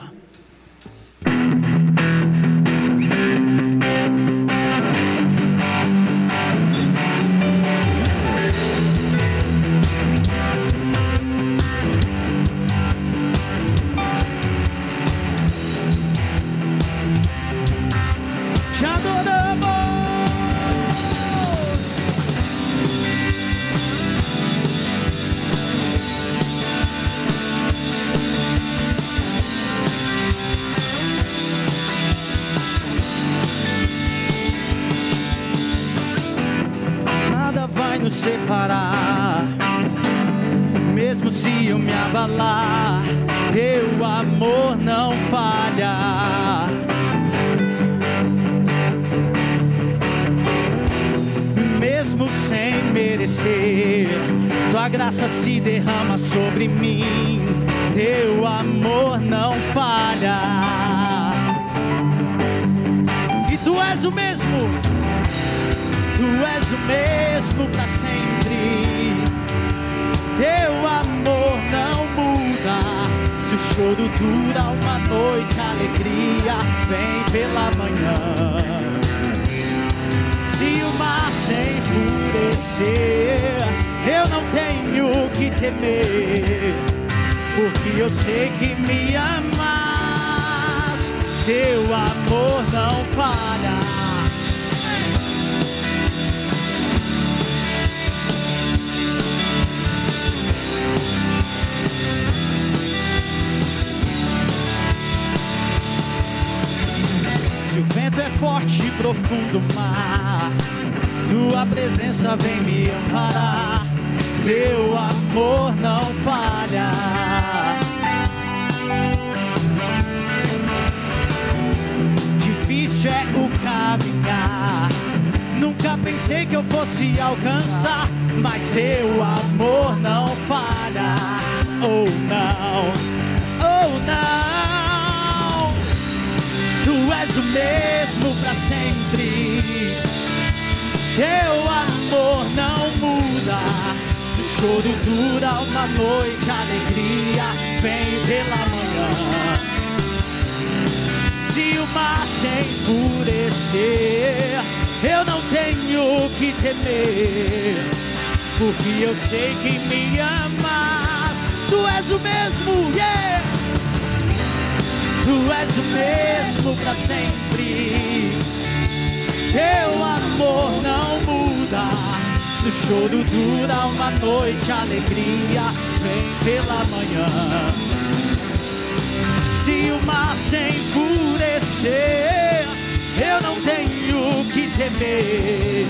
Temer, 185.00 185.88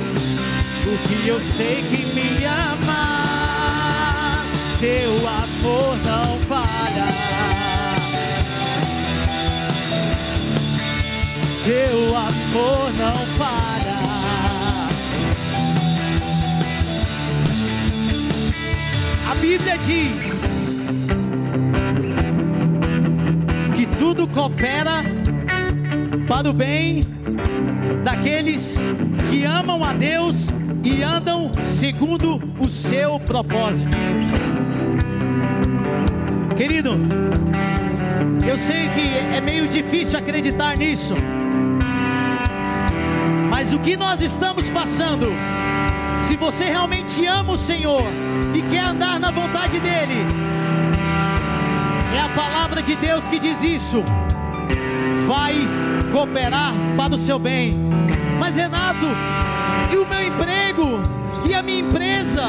porque 0.84 1.28
eu 1.28 1.40
sei 1.42 1.82
que 1.82 2.06
me 2.14 2.46
amas. 2.46 2.90
Teu 4.80 5.28
amor 5.28 5.98
não 6.06 6.40
falha. 6.42 7.08
Teu 11.66 12.16
amor 12.16 12.94
não 12.98 13.18
falha. 13.38 14.00
A 19.30 19.36
Bíblia 19.36 19.78
diz 19.80 20.42
que 23.76 23.86
tudo 23.98 24.28
coopera 24.28 25.04
para 26.28 26.50
o 26.50 26.54
bem 26.54 27.02
daqueles 28.04 28.80
que 29.30 29.46
amam 29.46 29.84
a 29.84 29.94
Deus 29.94 30.50
e 30.84 31.04
andam 31.04 31.52
segundo 31.64 32.42
o 32.60 32.70
seu 32.70 33.20
propósito. 33.20 33.96
Querido, 36.56 36.92
eu 38.46 38.58
sei 38.58 38.90
que 38.90 39.36
é 39.36 39.42
meio 39.42 39.68
difícil 39.68 40.18
acreditar 40.18 40.76
nisso, 40.78 41.14
mas 43.50 43.74
o 43.74 43.80
que 43.80 43.96
nós 43.96 44.22
estamos 44.22 44.70
passando, 44.70 45.28
se 46.20 46.36
você 46.36 46.66
realmente 46.66 47.26
ama 47.26 47.54
o 47.54 47.58
Senhor 47.58 48.04
e 48.56 48.62
quer 48.64 48.84
andar 48.86 49.20
na 49.20 49.32
vontade 49.32 49.80
dEle, 49.80 50.26
é 52.14 52.20
a 52.20 52.30
palavra 52.30 52.82
de 52.82 52.96
Deus 52.96 53.28
que 53.28 53.40
diz 53.40 53.64
isso. 53.64 54.04
Vai 55.28 55.68
cooperar 56.12 56.74
para 56.98 57.16
o 57.16 57.18
seu 57.18 57.40
bem. 57.40 57.74
Mas 58.40 58.56
Renato, 58.56 59.06
e 59.92 59.98
o 59.98 60.08
meu 60.08 60.28
emprego? 60.28 61.02
E 61.48 61.54
a 61.54 61.62
minha 61.62 61.80
empresa? 61.80 62.44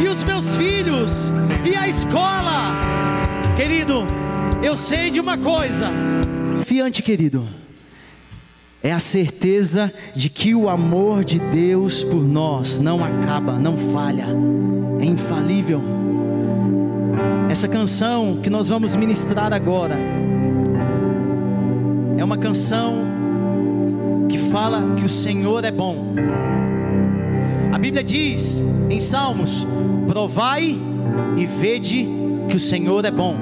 E 0.00 0.08
os 0.08 0.22
meus 0.24 0.56
filhos? 0.56 1.12
E 1.64 1.74
a 1.74 1.88
escola? 1.88 2.80
Querido, 3.56 4.04
eu 4.62 4.76
sei 4.76 5.10
de 5.10 5.20
uma 5.20 5.38
coisa. 5.38 5.90
Fiante, 6.64 7.02
querido. 7.02 7.46
É 8.82 8.92
a 8.92 8.98
certeza 8.98 9.92
de 10.14 10.28
que 10.28 10.54
o 10.54 10.68
amor 10.68 11.24
de 11.24 11.38
Deus 11.38 12.04
por 12.04 12.22
nós 12.22 12.78
não 12.78 13.02
acaba, 13.02 13.58
não 13.58 13.76
falha, 13.76 14.26
é 15.00 15.04
infalível. 15.06 15.82
Essa 17.48 17.66
canção 17.66 18.40
que 18.42 18.50
nós 18.50 18.68
vamos 18.68 18.94
ministrar 18.94 19.52
agora 19.52 20.23
é 22.16 22.24
uma 22.24 22.36
canção 22.36 23.04
que 24.28 24.38
fala 24.38 24.94
que 24.96 25.04
o 25.04 25.08
Senhor 25.08 25.64
é 25.64 25.70
bom. 25.70 26.14
A 27.72 27.78
Bíblia 27.78 28.02
diz 28.02 28.64
em 28.88 29.00
Salmos: 29.00 29.66
provai 30.06 30.78
e 31.36 31.46
vede 31.46 32.08
que 32.48 32.56
o 32.56 32.60
Senhor 32.60 33.04
é 33.04 33.10
bom. 33.10 33.36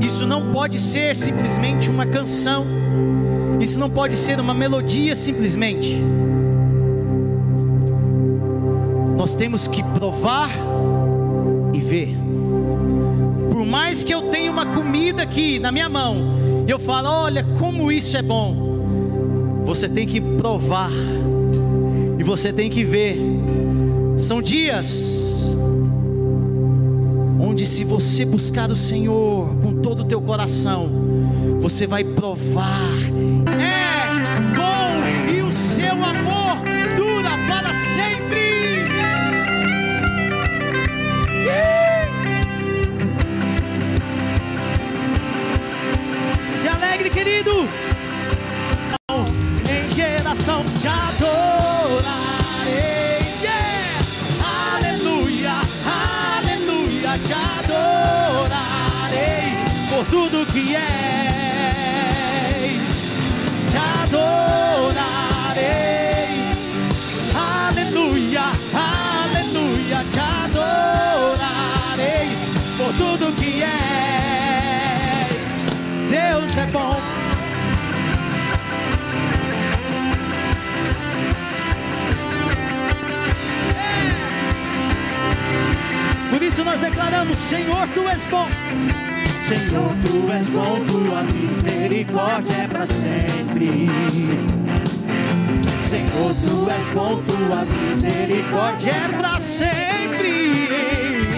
Isso 0.00 0.26
não 0.26 0.50
pode 0.50 0.80
ser 0.80 1.16
simplesmente 1.16 1.88
uma 1.88 2.04
canção, 2.04 2.66
isso 3.60 3.78
não 3.78 3.88
pode 3.88 4.16
ser 4.16 4.40
uma 4.40 4.52
melodia 4.52 5.14
simplesmente. 5.14 6.02
Nós 9.16 9.34
temos 9.34 9.66
que 9.66 9.82
provar 9.82 10.50
e 11.72 11.80
ver. 11.80 12.16
Por 13.50 13.64
mais 13.64 14.02
que 14.02 14.12
eu 14.12 14.22
tenha 14.22 14.50
uma 14.50 14.66
comida 14.66 15.22
aqui 15.22 15.58
na 15.58 15.72
minha 15.72 15.88
mão, 15.88 16.34
e 16.66 16.70
eu 16.70 16.78
falo, 16.78 17.08
olha 17.08 17.44
como 17.58 17.92
isso 17.92 18.16
é 18.16 18.22
bom. 18.22 19.62
Você 19.64 19.88
tem 19.88 20.06
que 20.06 20.20
provar 20.20 20.90
e 22.18 22.22
você 22.22 22.52
tem 22.52 22.70
que 22.70 22.84
ver. 22.84 23.18
São 24.16 24.40
dias 24.40 25.54
onde 27.40 27.66
se 27.66 27.84
você 27.84 28.24
buscar 28.24 28.70
o 28.70 28.76
Senhor 28.76 29.56
com 29.62 29.74
todo 29.74 30.00
o 30.00 30.04
teu 30.04 30.20
coração, 30.20 30.90
você 31.60 31.86
vai 31.86 32.02
provar. 32.02 32.98
É 33.60 34.40
bom 34.54 35.32
e 35.32 35.42
o 35.42 35.52
seu 35.52 35.92
amor 35.92 36.43
te 50.84 50.90
adorarei. 50.90 52.04
Yeah! 53.40 54.04
Aleluia, 54.74 55.54
aleluia, 56.36 57.12
te 57.26 57.34
adorarei 57.58 58.84
por 59.88 60.04
tudo 60.06 60.44
que 60.52 60.76
é. 60.76 60.83
Nós 86.74 86.80
declaramos: 86.80 87.36
Senhor, 87.36 87.86
tu 87.88 88.08
és 88.08 88.26
bom. 88.26 88.48
Senhor, 89.42 89.94
tu 90.02 90.30
és 90.32 90.48
bom, 90.48 90.84
tua 90.86 91.22
misericórdia 91.22 92.54
é 92.54 92.66
para 92.66 92.86
sempre. 92.86 93.88
Senhor, 95.82 96.34
tu 96.42 96.70
és 96.70 96.88
bom, 96.88 97.22
tua 97.22 97.64
misericórdia 97.64 98.90
é 98.90 99.08
para 99.08 99.38
sempre. 99.40 101.28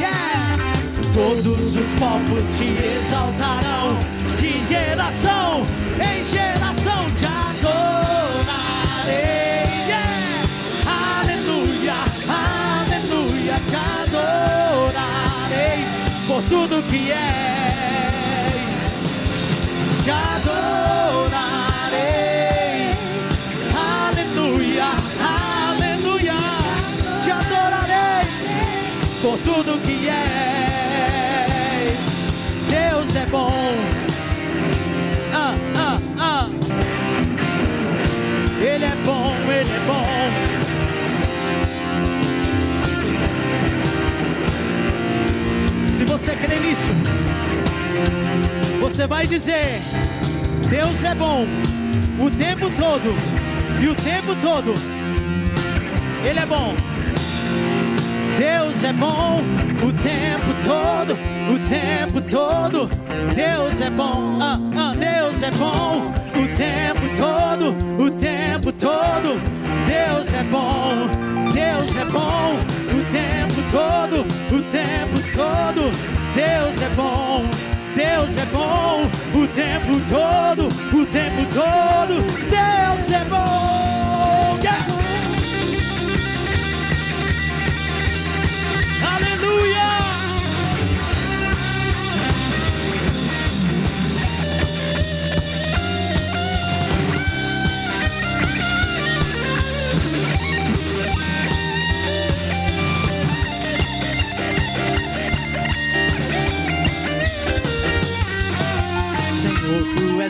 Todos 1.13 1.77
os 1.77 1.89
povos 1.99 2.45
te 2.57 2.77
exaltarão, 2.77 3.99
de 4.37 4.67
geração 4.67 5.67
em 6.01 6.25
geração 6.25 7.11
te 7.17 7.27
adorarei. 7.27 8.47
Tudo 16.49 16.83
que 16.83 17.13
és. 17.13 17.56
Você 46.37 46.47
crê 46.47 46.59
nisso, 46.59 46.93
você 48.79 49.07
vai 49.07 49.27
dizer: 49.27 49.81
Deus 50.69 51.03
é 51.03 51.15
bom 51.15 51.47
o 52.21 52.31
tempo 52.31 52.69
todo, 52.71 53.15
e 53.81 53.89
o 53.89 53.95
tempo 53.95 54.35
todo, 54.43 54.75
Ele 56.25 56.39
é 56.39 56.47
bom. 56.47 56.75
Deus 58.39 58.85
é 58.85 58.93
bom 58.93 59.43
o 59.83 59.93
tempo 59.95 60.53
todo, 60.63 61.15
o 61.51 61.59
tempo 61.67 62.21
todo. 62.21 62.91
Deus 63.35 63.81
é 63.81 63.89
bom, 63.89 64.39
ah, 64.39 64.59
ah, 64.77 64.93
Deus 64.95 65.43
é 65.43 65.51
bom 65.53 66.13
o 66.35 66.55
tempo 66.55 67.17
todo, 67.17 67.75
o 67.99 68.11
tempo 68.11 68.73
todo. 68.73 69.41
Deus 69.87 70.33
é 70.35 70.45
bom, 70.45 71.09
Deus 71.51 71.97
é 71.97 72.05
bom 72.05 72.59
o 72.93 73.11
tempo 73.11 73.63
todo, 73.71 74.21
o 74.55 74.63
tempo 74.71 75.17
todo. 75.35 76.16
Deus 76.37 76.83
é 76.83 76.89
bom, 76.91 77.45
Deus 77.95 78.37
é 78.37 78.45
bom 78.53 79.01
o 79.35 79.49
tempo 79.49 79.99
todo, 80.07 80.69
o 80.95 81.07
tempo 81.07 81.47
todo. 81.47 82.21
Deus 82.21 83.11
é 83.11 83.25
bom. 83.25 84.59
Yeah! 84.63 84.85
Aleluia! 89.15 89.76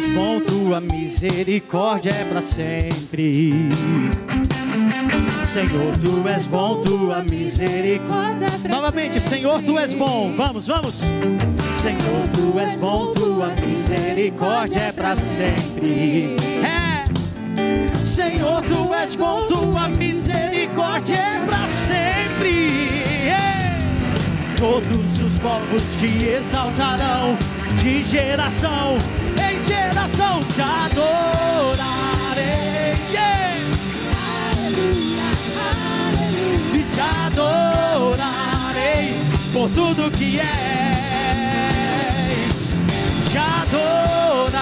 Tu 0.06 0.10
és 0.10 0.14
bom, 0.14 0.40
tua 0.40 0.80
misericórdia 0.80 2.10
é 2.10 2.24
para 2.24 2.42
sempre. 2.42 3.68
Senhor, 5.46 5.96
tu 5.98 6.28
és 6.28 6.46
bom, 6.46 6.80
tua 6.80 7.22
misericórdia. 7.22 8.48
Novamente, 8.68 9.20
Senhor, 9.20 9.62
tu 9.62 9.78
és 9.78 9.94
bom. 9.94 10.34
Vamos, 10.36 10.66
vamos. 10.66 11.02
Senhor, 11.76 12.28
tu 12.34 12.58
és 12.58 12.76
bom, 12.76 13.10
tua 13.12 13.54
misericórdia 13.66 14.80
é 14.80 14.92
para 14.92 15.14
sempre. 15.16 16.36
É. 16.62 17.04
Senhor, 18.04 18.62
tu 18.62 18.94
és 18.94 19.14
bom, 19.14 19.46
tua 19.46 19.88
misericórdia 19.88 21.16
é 21.16 21.46
para 21.46 21.66
sempre. 21.66 23.02
É. 23.28 23.78
Todos 24.56 25.22
os 25.22 25.38
povos 25.38 25.82
te 25.98 26.26
exaltarão, 26.26 27.36
de 27.82 28.04
geração 28.04 28.96
geração 29.66 30.42
te 30.54 30.62
adorarei. 30.62 32.06
Yeah. 33.10 33.46
e 36.74 36.84
te 36.84 37.00
adorarei 37.00 38.56
por 39.52 39.68
tudo 39.70 40.10
que 40.10 40.38
és. 40.40 40.46
Te 43.30 43.38
adorarei, 43.38 44.54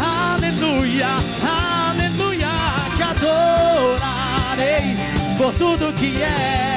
aleluia, 0.00 1.16
aleluia. 1.42 2.50
Te 2.96 3.02
adorarei 3.02 4.96
por 5.38 5.52
tudo 5.54 5.92
que 5.94 6.22
és. 6.22 6.73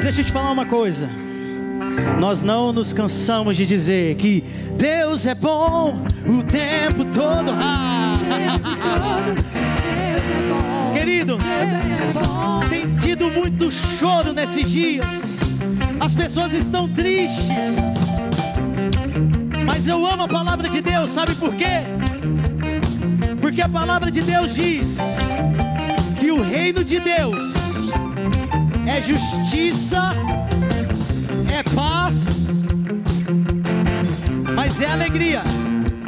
Mas 0.00 0.06
deixa 0.06 0.22
eu 0.22 0.24
te 0.24 0.32
falar 0.32 0.50
uma 0.50 0.64
coisa. 0.64 1.10
Nós 2.18 2.40
não 2.40 2.72
nos 2.72 2.90
cansamos 2.90 3.54
de 3.54 3.66
dizer 3.66 4.14
que 4.14 4.42
Deus 4.74 5.26
é 5.26 5.34
bom 5.34 6.02
o 6.26 6.42
tempo 6.42 7.04
todo. 7.04 7.52
Querido, 10.94 11.36
tem 12.70 12.96
tido 12.96 13.30
muito 13.30 13.70
choro 13.70 14.32
nesses 14.32 14.70
dias. 14.70 15.38
As 16.00 16.14
pessoas 16.14 16.54
estão 16.54 16.88
tristes. 16.88 17.76
Mas 19.66 19.86
eu 19.86 20.06
amo 20.06 20.22
a 20.22 20.28
palavra 20.28 20.66
de 20.70 20.80
Deus, 20.80 21.10
sabe 21.10 21.34
por 21.34 21.54
quê? 21.54 21.84
Porque 23.38 23.60
a 23.60 23.68
palavra 23.68 24.10
de 24.10 24.22
Deus 24.22 24.54
diz 24.54 24.98
que 26.18 26.30
o 26.30 26.40
reino 26.40 26.82
de 26.82 26.98
Deus 26.98 27.69
é 28.86 29.00
justiça, 29.00 30.12
é 31.52 31.62
paz, 31.74 32.26
mas 34.54 34.80
é 34.80 34.90
alegria. 34.90 35.42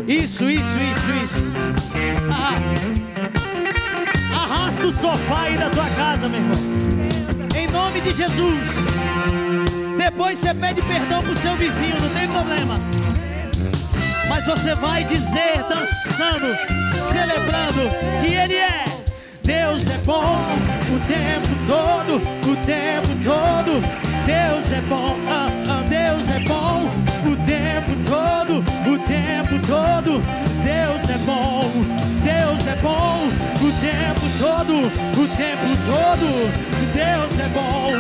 Isso, 0.07 0.49
isso, 0.51 0.79
isso, 0.79 1.11
isso. 1.23 1.43
Arrasta 4.35 4.87
o 4.87 4.93
sofá 4.93 5.43
aí 5.43 5.57
da 5.57 5.71
tua 5.71 5.89
casa, 5.91 6.29
meu 6.29 6.41
irmão. 6.41 6.61
Em 7.57 7.69
nome 7.69 8.01
de 8.01 8.13
Jesus. 8.13 8.69
Depois 9.97 10.39
você 10.39 10.53
pede 10.53 10.83
perdão 10.83 11.23
pro 11.23 11.37
seu 11.37 11.57
vizinho, 11.57 11.97
não 12.01 12.09
tem 12.09 12.27
problema. 12.29 12.75
Mas 14.29 14.45
você 14.47 14.75
vai 14.75 15.05
dizer, 15.05 15.65
dançando, 15.69 16.57
celebrando, 17.13 17.89
que 18.21 18.35
Ele 18.35 18.55
é. 18.55 18.92
Deus 19.53 19.87
é 19.87 19.99
bom 19.99 20.23
o 20.91 20.99
tempo 21.07 21.49
todo, 21.67 22.17
o 22.51 22.57
tempo 22.65 23.09
todo. 23.23 23.83
Deus 24.25 24.73
é 24.73 24.81
bom, 24.81 25.19
ah, 25.29 25.49
ah, 25.69 25.85
Deus 25.87 26.31
é 26.31 26.41
bom 26.41 26.89
o 27.31 27.37
tempo 27.45 27.93
todo, 28.09 28.65
o 28.91 28.99
tempo 29.01 29.59
todo. 29.67 30.23
Deus 30.65 31.11
é 31.11 31.19
bom, 31.27 31.71
Deus 32.25 32.67
é 32.67 32.77
bom 32.77 33.29
o 33.61 33.73
tempo 33.83 34.27
todo, 34.39 34.87
o 35.21 35.29
tempo 35.37 35.77
todo. 35.85 36.29
Deus 36.95 37.39
é 37.39 37.49
bom, 37.49 37.93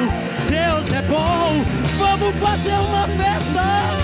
Deus 0.48 0.92
é 0.92 1.02
bom. 1.02 1.62
Vamos 1.98 2.34
fazer 2.36 2.76
uma 2.76 3.06
festa. 3.08 4.01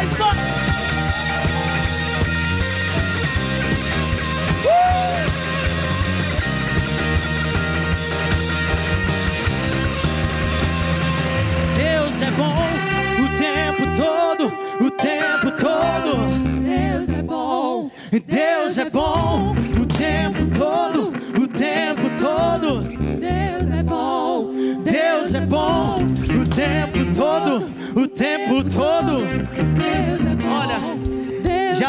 mais 0.00 0.12
uh! 0.12 0.30
Deus 11.76 12.22
é 12.22 12.30
bom 12.30 12.56
o 13.18 13.28
tempo 13.38 13.82
todo, 13.96 14.52
o 14.84 14.90
tempo 14.90 15.50
todo. 15.52 16.16
Deus 16.62 17.08
é 17.10 17.22
bom. 17.22 17.90
Deus 18.26 18.78
é 18.78 18.84
bom 18.90 19.54
o 19.80 19.86
tempo 19.86 20.46
todo, 20.58 21.12
o 21.42 21.48
tempo 21.48 22.10
todo. 22.18 22.82
Deus 23.18 23.70
é 23.70 23.82
bom. 23.82 24.52
Deus 24.82 25.34
é 25.34 25.40
bom 25.40 25.96
o 25.96 26.48
tempo 26.48 26.89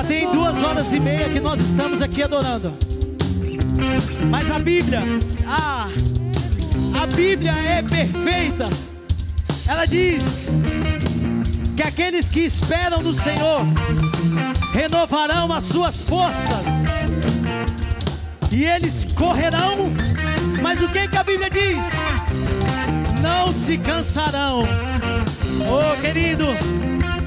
tem 0.04 0.26
bom. 0.26 0.34
duas 0.34 0.62
horas 0.62 0.92
e 0.92 1.00
meia 1.00 1.30
que 1.30 1.40
nós 1.40 1.62
estamos 1.62 2.02
aqui 2.02 2.22
adorando. 2.22 2.74
Mas 4.30 4.52
a 4.52 4.60
Bíblia, 4.60 5.04
ah, 5.48 5.88
a 7.02 7.06
Bíblia 7.08 7.54
é 7.54 7.82
perfeita. 7.82 8.70
Ela 9.66 9.86
diz 9.86 10.52
que 11.78 11.82
aqueles 11.82 12.28
que 12.28 12.42
esperam 12.42 13.02
no 13.02 13.14
Senhor 13.14 13.62
renovarão 14.74 15.54
as 15.54 15.64
suas 15.64 16.02
forças 16.02 16.68
e 18.52 18.66
eles 18.66 19.08
correrão. 19.16 19.92
Mas 20.62 20.82
o 20.82 20.90
que, 20.90 21.08
que 21.08 21.18
a 21.18 21.24
Bíblia 21.24 21.50
diz? 21.50 21.86
Não 23.22 23.54
se 23.54 23.78
cansarão. 23.78 24.60
Oh, 25.70 26.02
querido, 26.02 26.48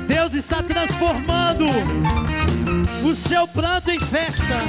Deus 0.06 0.34
está 0.34 0.62
transformando 0.62 1.66
o 3.04 3.14
seu 3.14 3.46
pranto 3.48 3.90
em 3.90 4.00
festa, 4.00 4.62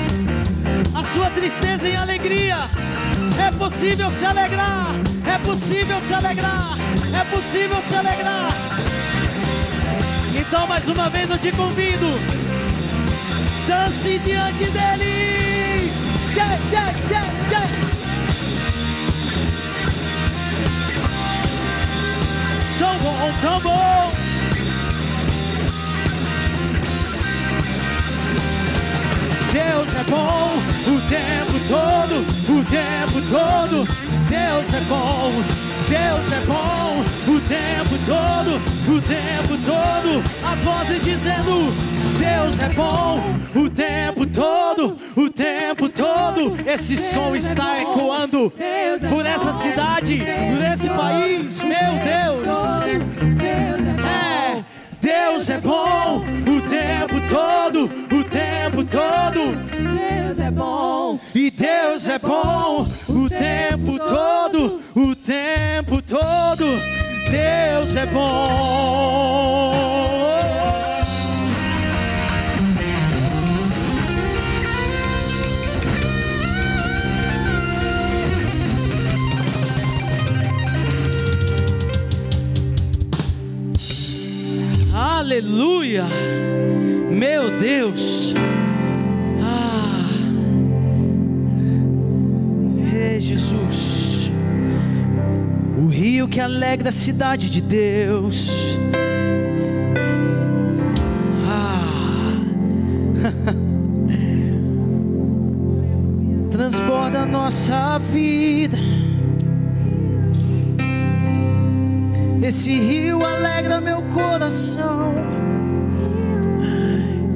a 0.94 1.04
sua 1.06 1.30
tristeza 1.30 1.88
em 1.88 1.96
alegria. 1.96 2.70
É 3.46 3.52
possível 3.52 4.10
se 4.12 4.26
alegrar, 4.26 4.94
é 5.26 5.38
possível 5.40 6.02
se 6.08 6.14
alegrar, 6.14 6.78
é 7.14 7.24
possível 7.26 7.82
se 7.88 7.96
alegrar. 7.96 8.52
Então, 10.36 10.68
mais 10.68 10.88
uma 10.88 11.10
vez 11.10 11.30
eu 11.30 11.38
te 11.38 11.52
convido, 11.52 12.08
dance 13.68 14.20
diante 14.20 14.66
dele. 14.66 15.92
Yeah, 16.36 16.60
yeah, 16.72 16.92
yeah, 17.10 17.28
yeah. 17.50 17.85
Bom, 22.78 23.32
tão 23.42 23.60
bom. 23.62 24.12
Deus 29.54 29.96
é 29.96 30.04
bom 30.04 30.58
o 30.86 31.00
tempo 31.08 31.60
todo, 31.70 32.20
o 32.50 32.66
tempo 32.66 33.22
todo. 33.30 33.88
Deus 34.28 34.74
é 34.74 34.80
bom, 34.90 35.32
Deus 35.88 36.32
é 36.32 36.42
bom 36.46 37.04
o 37.28 37.40
tempo 37.40 37.98
todo, 38.06 38.56
o 38.92 39.02
tempo 39.02 39.58
todo. 39.66 40.24
As 40.44 40.60
vozes 40.60 41.04
dizendo: 41.04 41.95
Deus 42.18 42.60
é 42.60 42.70
bom 42.70 43.20
o 43.56 43.70
tempo 43.70 44.26
todo, 44.26 44.98
o 45.16 45.30
tempo 45.30 45.90
todo. 45.90 46.56
Esse 46.66 46.96
som 46.98 47.36
está 47.36 47.82
ecoando 47.82 48.52
por 49.10 49.26
essa 49.26 49.54
cidade, 49.54 50.20
por 50.20 50.74
esse 50.74 50.90
país. 50.90 51.60
Meu 51.62 51.94
Deus. 52.04 52.48
Deus 53.36 53.88
é 53.88 53.94
bom. 53.94 54.08
É, 54.08 54.64
Deus 55.02 55.50
é 55.50 55.58
bom 55.58 56.24
o 56.48 56.62
tempo 56.62 57.22
todo, 57.28 57.86
o 57.86 58.24
tempo 58.24 58.86
todo. 58.86 59.56
Deus 59.98 60.40
é 60.40 60.52
bom. 60.52 61.20
E 61.34 61.52
Deus 61.52 62.10
é 62.10 62.20
bom 62.20 62.86
o 63.10 63.30
tempo 63.30 63.98
todo, 64.00 64.82
o 64.96 65.16
tempo 65.16 66.02
todo. 66.02 66.66
Deus 67.30 67.96
é 67.96 68.06
bom. 68.06 69.76
Aleluia! 85.26 86.06
Meu 87.10 87.58
Deus! 87.58 88.36
Ah! 89.42 90.06
Jesus! 93.20 94.30
O 95.80 95.88
rio 95.88 96.28
que 96.28 96.40
alegra 96.40 96.90
a 96.90 96.92
cidade 96.92 97.50
de 97.50 97.60
Deus. 97.60 98.78
Ah! 101.48 102.38
Transborda 106.52 107.22
a 107.22 107.26
nossa 107.26 107.98
vida. 107.98 108.78
Esse 112.42 112.72
rio 112.80 113.26
alegra 113.26 113.82
meu 113.82 114.02
coração, 114.04 115.14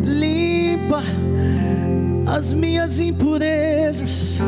limpa 0.04 1.02
as 2.28 2.54
minhas 2.54 3.00
impurezas. 3.00 4.40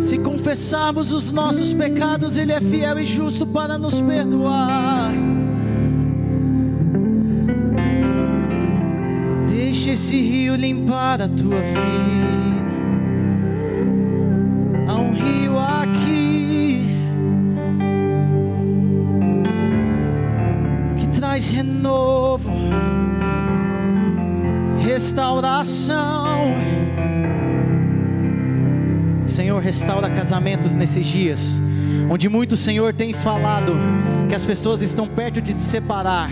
Se 0.00 0.18
confessarmos 0.18 1.10
os 1.12 1.32
nossos 1.32 1.72
pecados, 1.72 2.36
Ele 2.36 2.52
é 2.52 2.60
fiel 2.60 2.98
e 2.98 3.04
justo 3.04 3.46
para 3.46 3.78
nos 3.78 4.00
perdoar. 4.00 5.12
Deixa 9.48 9.90
esse 9.90 10.20
rio 10.20 10.54
limpar 10.54 11.22
a 11.22 11.28
tua 11.28 11.60
vida. 11.60 12.72
Há 14.88 14.94
um 14.94 15.12
rio 15.12 15.58
aqui 15.58 16.21
traz 21.32 21.48
renovo, 21.48 22.50
restauração. 24.84 26.54
Senhor, 29.26 29.58
restaura 29.62 30.10
casamentos 30.10 30.76
nesses 30.76 31.06
dias, 31.06 31.58
onde 32.10 32.28
muito 32.28 32.54
Senhor 32.54 32.92
tem 32.92 33.14
falado 33.14 33.72
que 34.28 34.34
as 34.34 34.44
pessoas 34.44 34.82
estão 34.82 35.08
perto 35.08 35.40
de 35.40 35.54
se 35.54 35.70
separar. 35.70 36.30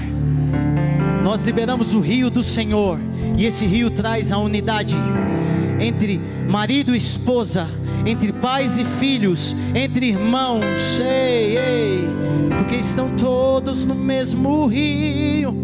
Nós 1.25 1.41
liberamos 1.41 1.95
o 1.95 2.01
rio 2.01 2.29
do 2.29 2.43
Senhor, 2.43 2.99
e 3.39 3.47
esse 3.47 3.65
rio 3.65 3.91
traz 3.91 4.31
a 4.31 4.37
unidade 4.37 4.97
entre 5.81 6.21
marido 6.47 6.95
e 6.95 6.99
esposa, 6.99 7.67
entre 8.07 8.33
pais 8.33 8.79
e 8.79 8.85
filhos, 8.85 9.57
entre 9.75 10.07
irmãos. 10.09 10.99
Ei, 11.01 11.57
ei, 11.57 12.09
porque 12.59 12.77
estão 12.77 13.11
todos 13.17 13.85
no 13.87 13.95
mesmo 13.95 14.67
rio. 14.67 15.55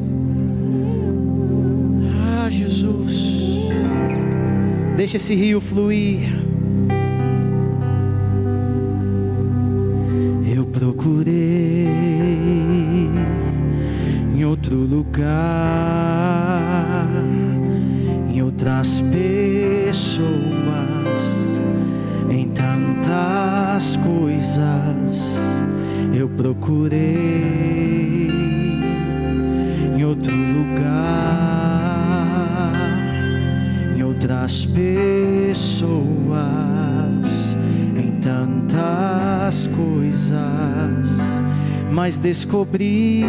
Ah, 2.21 2.49
Jesus, 2.51 3.69
deixa 4.97 5.17
esse 5.17 5.35
rio 5.35 5.61
fluir. 5.61 6.47
Eu 10.55 10.65
procurei 10.65 11.87
em 14.35 14.45
outro 14.45 14.77
lugar, 14.77 15.27
em 18.33 18.43
outras 18.43 19.01
pessoas, 19.01 20.46
procurei 26.47 28.31
em 29.97 30.05
outro 30.05 30.33
lugar, 30.33 30.73
em 33.97 34.03
outras 34.05 34.65
pessoas, 34.67 35.67
em 37.97 38.13
tantas 38.21 39.67
coisas, 39.75 41.19
mas 41.91 42.21
descobri 42.21 43.25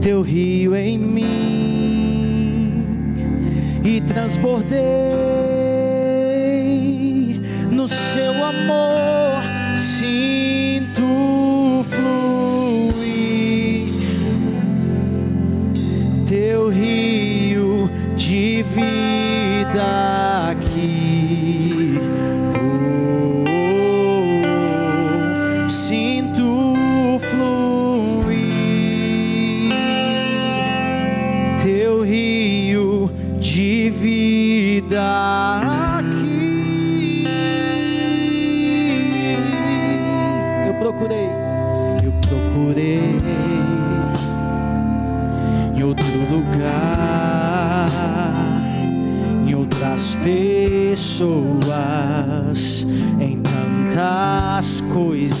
teu 0.00 0.22
rio 0.22 0.74
em 0.74 0.98
mim 0.98 2.46
e 3.84 4.00
transbordei 4.00 4.80
no 7.70 7.86
seu 7.86 8.42
amor, 8.42 9.05
vida 18.76 20.25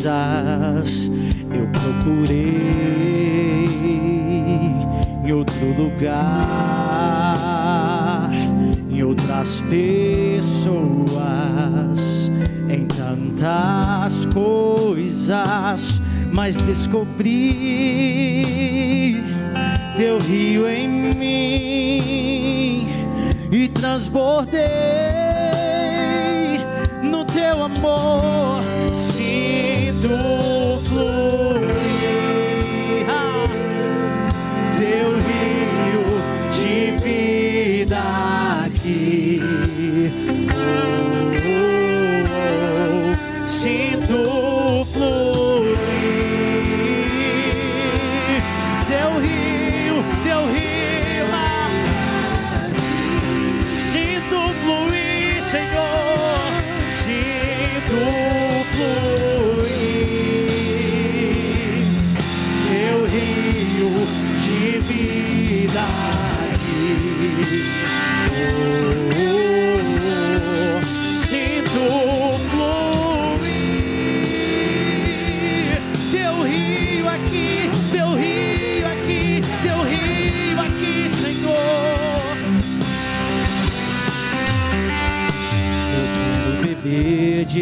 coisas 0.06 1.10
eu 1.52 1.66
procurei 1.68 3.66
em 5.24 5.32
outro 5.32 5.66
lugar, 5.76 6.20
em 8.88 9.02
outras 9.02 9.60
pessoas, 9.62 11.10
em 12.68 12.86
tantas 12.86 14.26
coisas, 14.26 16.00
mas 16.32 16.54
descobri 16.54 17.56
teu 19.96 20.18
rio 20.20 20.68
em 20.68 20.88
mim 21.14 22.86
e 23.50 23.66
transbordei. 23.68 25.15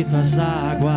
feito 0.04 0.16
as 0.16 0.38
águas. 0.38 0.93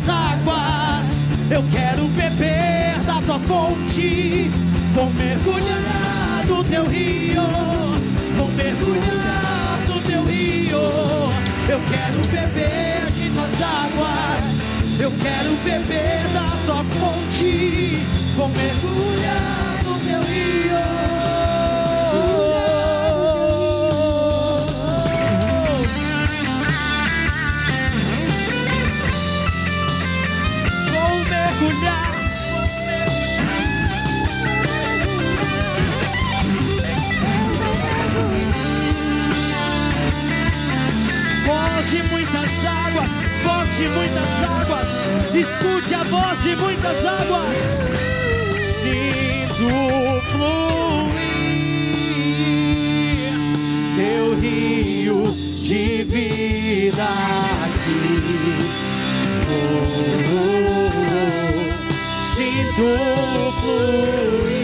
tuas 0.00 0.08
águas. 0.08 1.26
Eu 1.50 1.62
quero 1.70 2.04
beber 2.08 2.98
da 3.04 3.20
tua 3.22 3.38
fonte. 3.40 4.50
Vou 4.94 5.10
mergulhar 5.10 6.44
no 6.46 6.64
teu 6.64 6.86
rio. 6.86 7.42
Vou 8.36 8.48
mergulhar 8.48 9.78
no 9.88 10.00
teu 10.00 10.24
rio. 10.24 10.78
Eu 11.68 11.80
quero 11.82 12.20
beber 12.28 13.10
de 13.12 13.30
tuas 13.30 13.62
águas. 13.62 15.00
Eu 15.00 15.10
quero 15.10 15.56
beber 15.64 16.22
da 16.32 16.50
tua 16.66 16.84
fonte. 16.84 17.98
Vou 18.36 18.48
mergulhar 18.48 19.82
no 19.84 19.98
teu 20.00 20.20
rio. 20.22 20.89
de 43.80 43.88
muitas 43.88 44.42
águas. 44.42 44.88
Escute 45.34 45.94
a 45.94 46.02
voz 46.04 46.42
de 46.42 46.54
muitas 46.56 47.04
águas. 47.04 47.56
Sinto 48.82 50.20
fluir 50.30 51.10
teu 53.96 54.34
rio 54.38 55.22
de 55.62 56.04
vida 56.04 57.04
aqui. 57.64 58.20
Oh, 59.48 59.80
oh, 60.34 60.44
oh. 60.90 61.42
Sinto 62.34 62.88
fluir. 63.60 64.59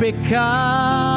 Because. 0.00 1.09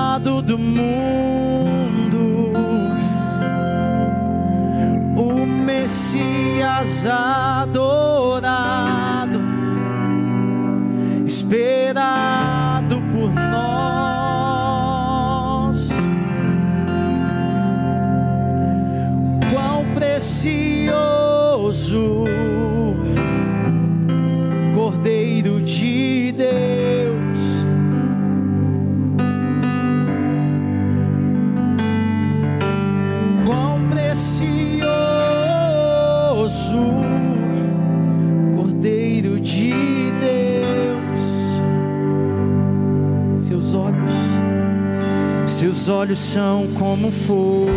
Seus 45.83 45.89
olhos 45.89 46.19
são 46.19 46.65
como 46.79 47.11
fogo. 47.11 47.69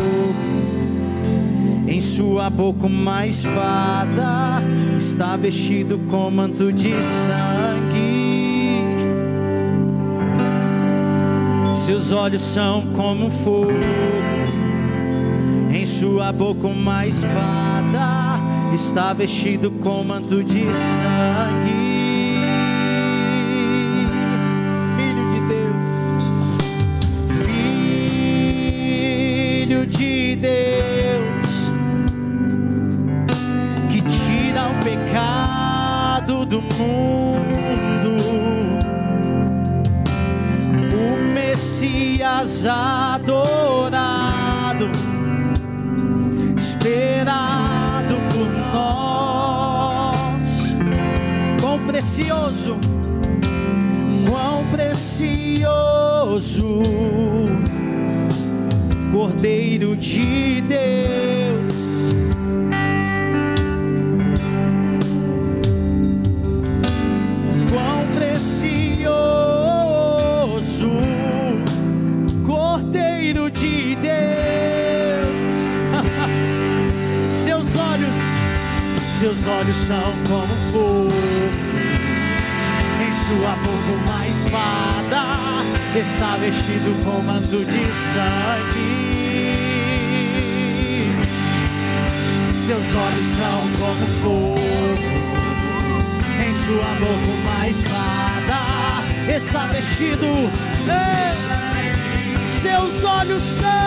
Em 1.89 2.01
sua 2.01 2.49
boca 2.49 2.87
uma 2.87 3.27
espada 3.27 4.63
está 4.97 5.37
vestido 5.37 5.99
com 6.09 6.31
manto 6.31 6.73
de 6.73 7.03
sangue. 7.03 7.97
Seus 11.75 12.13
olhos 12.13 12.43
são 12.43 12.93
como 12.95 13.29
fogo 13.29 13.73
em 15.73 15.85
sua 15.85 16.33
boca 16.33 16.67
uma 16.69 17.07
espada 17.07 18.41
está 18.73 19.13
vestido 19.13 19.71
com 19.71 20.05
manto 20.05 20.45
de 20.45 20.73
sangue. 20.73 21.96
Precioso, 56.37 56.83
Cordeiro 59.11 59.97
de 59.97 60.61
Deus. 60.61 62.15
Quão 67.71 68.07
precioso, 68.15 68.51
Cordeiro 72.45 73.51
de 73.51 73.97
Deus. 73.97 74.13
Seus 77.31 77.75
olhos, 77.77 78.17
seus 79.19 79.47
olhos 79.47 79.77
são 79.77 80.13
como 80.29 80.55
fogo. 80.71 81.06
Está 85.99 86.37
vestido 86.37 86.95
com 87.03 87.23
manto 87.23 87.65
de 87.65 87.91
sangue. 88.13 89.17
Seus 92.55 92.95
olhos 92.95 93.27
são 93.37 93.61
como 93.79 94.07
fogo. 94.23 94.61
Em 96.39 96.53
sua 96.53 96.89
boca 97.01 97.31
uma 97.41 97.69
espada 97.69 98.61
está 99.35 99.67
vestido. 99.69 100.27
Ei! 100.87 101.37
Seus 102.61 103.05
olhos 103.05 103.43
são 103.43 103.87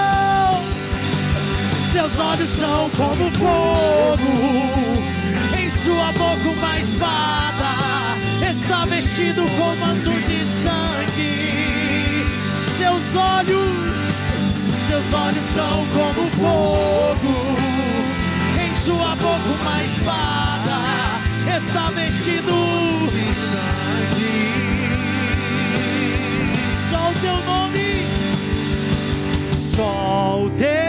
seus 1.92 2.20
olhos 2.20 2.50
são 2.50 2.90
como 2.92 3.32
fogo. 3.32 4.18
Em 5.60 5.70
sua 5.70 6.12
boca 6.14 6.50
uma 6.50 6.80
espada 6.80 8.18
está 8.50 8.86
vestido 8.86 9.46
com 9.58 9.76
manto 9.76 10.12
de. 10.28 10.39
Seus 13.12 13.24
olhos, 13.24 13.98
seus 14.88 15.14
olhos 15.14 15.44
são 15.56 15.84
como 15.88 16.30
fogo. 16.30 17.58
Em 18.62 18.74
sua 18.76 19.16
boca 19.16 19.50
uma 19.60 19.84
espada 19.84 20.78
está 21.58 21.90
vestido 21.90 23.08
de 23.10 23.34
sangue. 23.34 24.52
Só 26.92 27.10
o 27.10 27.14
teu 27.20 27.38
nome, 27.46 28.06
só 29.76 30.44
o 30.44 30.50
teu 30.52 30.89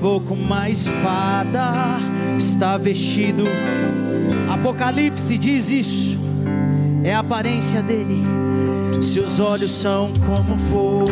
boca 0.00 0.32
uma 0.32 0.68
espada 0.70 1.72
está 2.36 2.76
vestido. 2.76 3.44
Apocalipse 4.52 5.38
diz 5.38 5.70
isso, 5.70 6.18
é 7.02 7.14
a 7.14 7.20
aparência 7.20 7.82
dele. 7.82 8.22
Seus 9.02 9.40
olhos 9.40 9.70
são 9.70 10.12
como 10.26 10.58
fogo, 10.58 11.10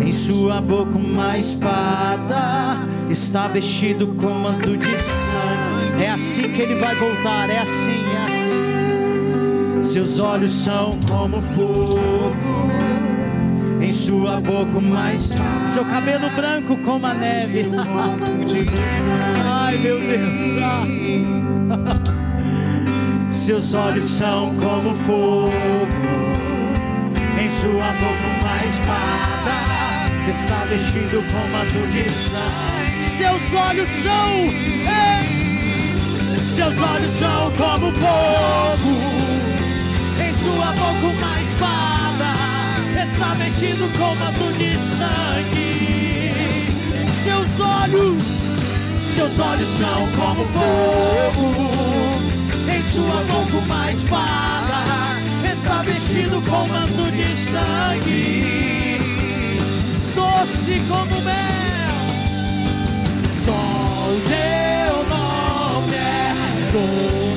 em 0.00 0.12
sua 0.12 0.60
boca 0.60 0.96
uma 0.96 1.36
espada 1.38 2.76
está 3.10 3.48
vestido 3.48 4.08
com 4.16 4.30
manto 4.30 4.76
de 4.76 4.98
sangue. 4.98 6.02
É 6.02 6.10
assim 6.10 6.52
que 6.52 6.62
ele 6.62 6.76
vai 6.76 6.94
voltar, 6.94 7.50
é 7.50 7.58
assim, 7.58 8.04
é 8.14 8.24
assim. 8.24 9.82
Seus 9.82 10.20
olhos 10.20 10.52
são 10.52 10.98
como 11.08 11.40
fogo, 11.40 11.96
sua 14.08 14.40
boca 14.40 14.80
mais. 14.80 15.34
Seu 15.66 15.84
cabelo 15.84 16.30
branco 16.30 16.78
como 16.78 17.04
a 17.06 17.12
neve. 17.12 17.66
Ai 19.44 19.76
meu 19.76 20.00
Deus. 20.00 20.62
ah. 20.62 20.84
Seus 23.30 23.74
olhos 23.74 24.04
são 24.06 24.54
como 24.56 24.94
fogo, 24.94 25.52
em 27.38 27.50
sua 27.50 27.92
boca 27.92 28.28
uma 28.40 28.64
espada 28.64 29.68
está 30.28 30.64
vestido 30.64 31.22
com 31.30 31.48
manto 31.48 31.88
de 31.88 32.10
sangue. 32.10 33.16
Seus 33.16 33.54
olhos 33.54 33.88
são, 34.02 34.30
ei, 34.88 35.24
seus 36.54 36.74
Seus 36.74 36.80
olhos 36.80 37.12
são 37.12 37.50
como 37.52 37.92
fogo, 37.92 38.92
em 40.20 40.32
sua 40.34 40.72
boca 40.72 41.06
uma 41.06 41.14
espada, 41.14 41.37
está 43.18 43.34
vestido 43.34 43.90
com 43.98 44.14
manto 44.14 44.52
de 44.56 44.78
sangue. 44.96 46.32
Seus 47.24 47.60
olhos, 47.60 48.22
seus 49.16 49.38
olhos 49.40 49.68
são 49.76 50.06
como 50.12 50.46
fogo, 50.46 51.48
em 52.72 52.82
sua 52.84 53.24
boca 53.24 53.56
uma 53.56 53.90
espada, 53.90 55.18
está 55.52 55.82
vestido 55.82 56.40
com 56.48 56.68
manto 56.68 57.10
de 57.10 57.28
sangue, 57.50 58.98
doce 60.14 60.80
como 60.88 61.20
mel. 61.22 61.98
Só 63.44 63.50
o 63.50 64.20
teu 64.28 64.94
nome 65.08 65.96
é 65.96 66.70
doce 66.72 67.27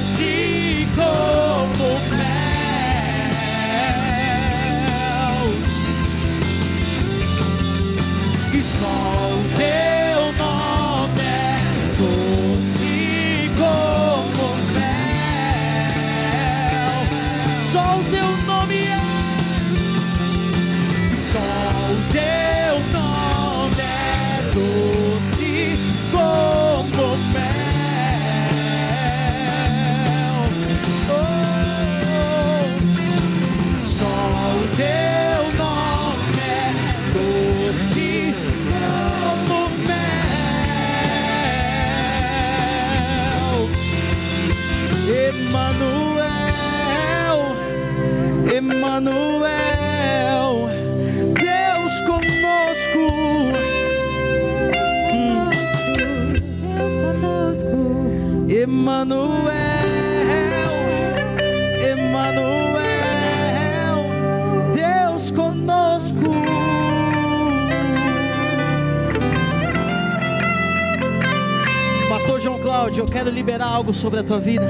Eu 72.97 73.05
quero 73.05 73.29
liberar 73.29 73.67
algo 73.67 73.93
sobre 73.93 74.19
a 74.19 74.23
tua 74.23 74.39
vida. 74.39 74.67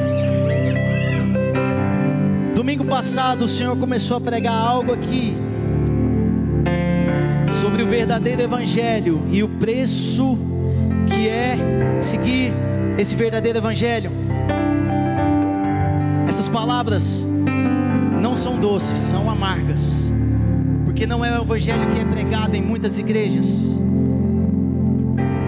Domingo 2.56 2.86
passado 2.86 3.46
o 3.46 3.48
Senhor 3.48 3.76
começou 3.78 4.18
a 4.18 4.22
pregar 4.22 4.54
algo 4.54 4.94
aqui 4.94 5.36
sobre 7.60 7.84
o 7.84 7.88
verdadeiro 7.88 8.42
evangelho 8.42 9.28
e 9.30 9.44
o 9.44 9.50
preço 9.50 10.38
que 11.08 11.28
é 11.28 11.58
seguir 12.00 12.54
esse 12.98 13.16
verdadeiro 13.16 13.58
evangelho. 13.58 14.12
Essas 16.28 16.48
palavras 16.48 17.28
não 18.22 18.38
são 18.38 18.60
doces, 18.60 18.98
são 18.98 19.30
amargas, 19.30 20.12
porque 20.86 21.06
não 21.06 21.26
é 21.26 21.38
o 21.38 21.42
evangelho 21.42 21.90
que 21.90 22.00
é 22.00 22.06
pregado 22.06 22.56
em 22.56 22.62
muitas 22.62 22.98
igrejas. 22.98 23.80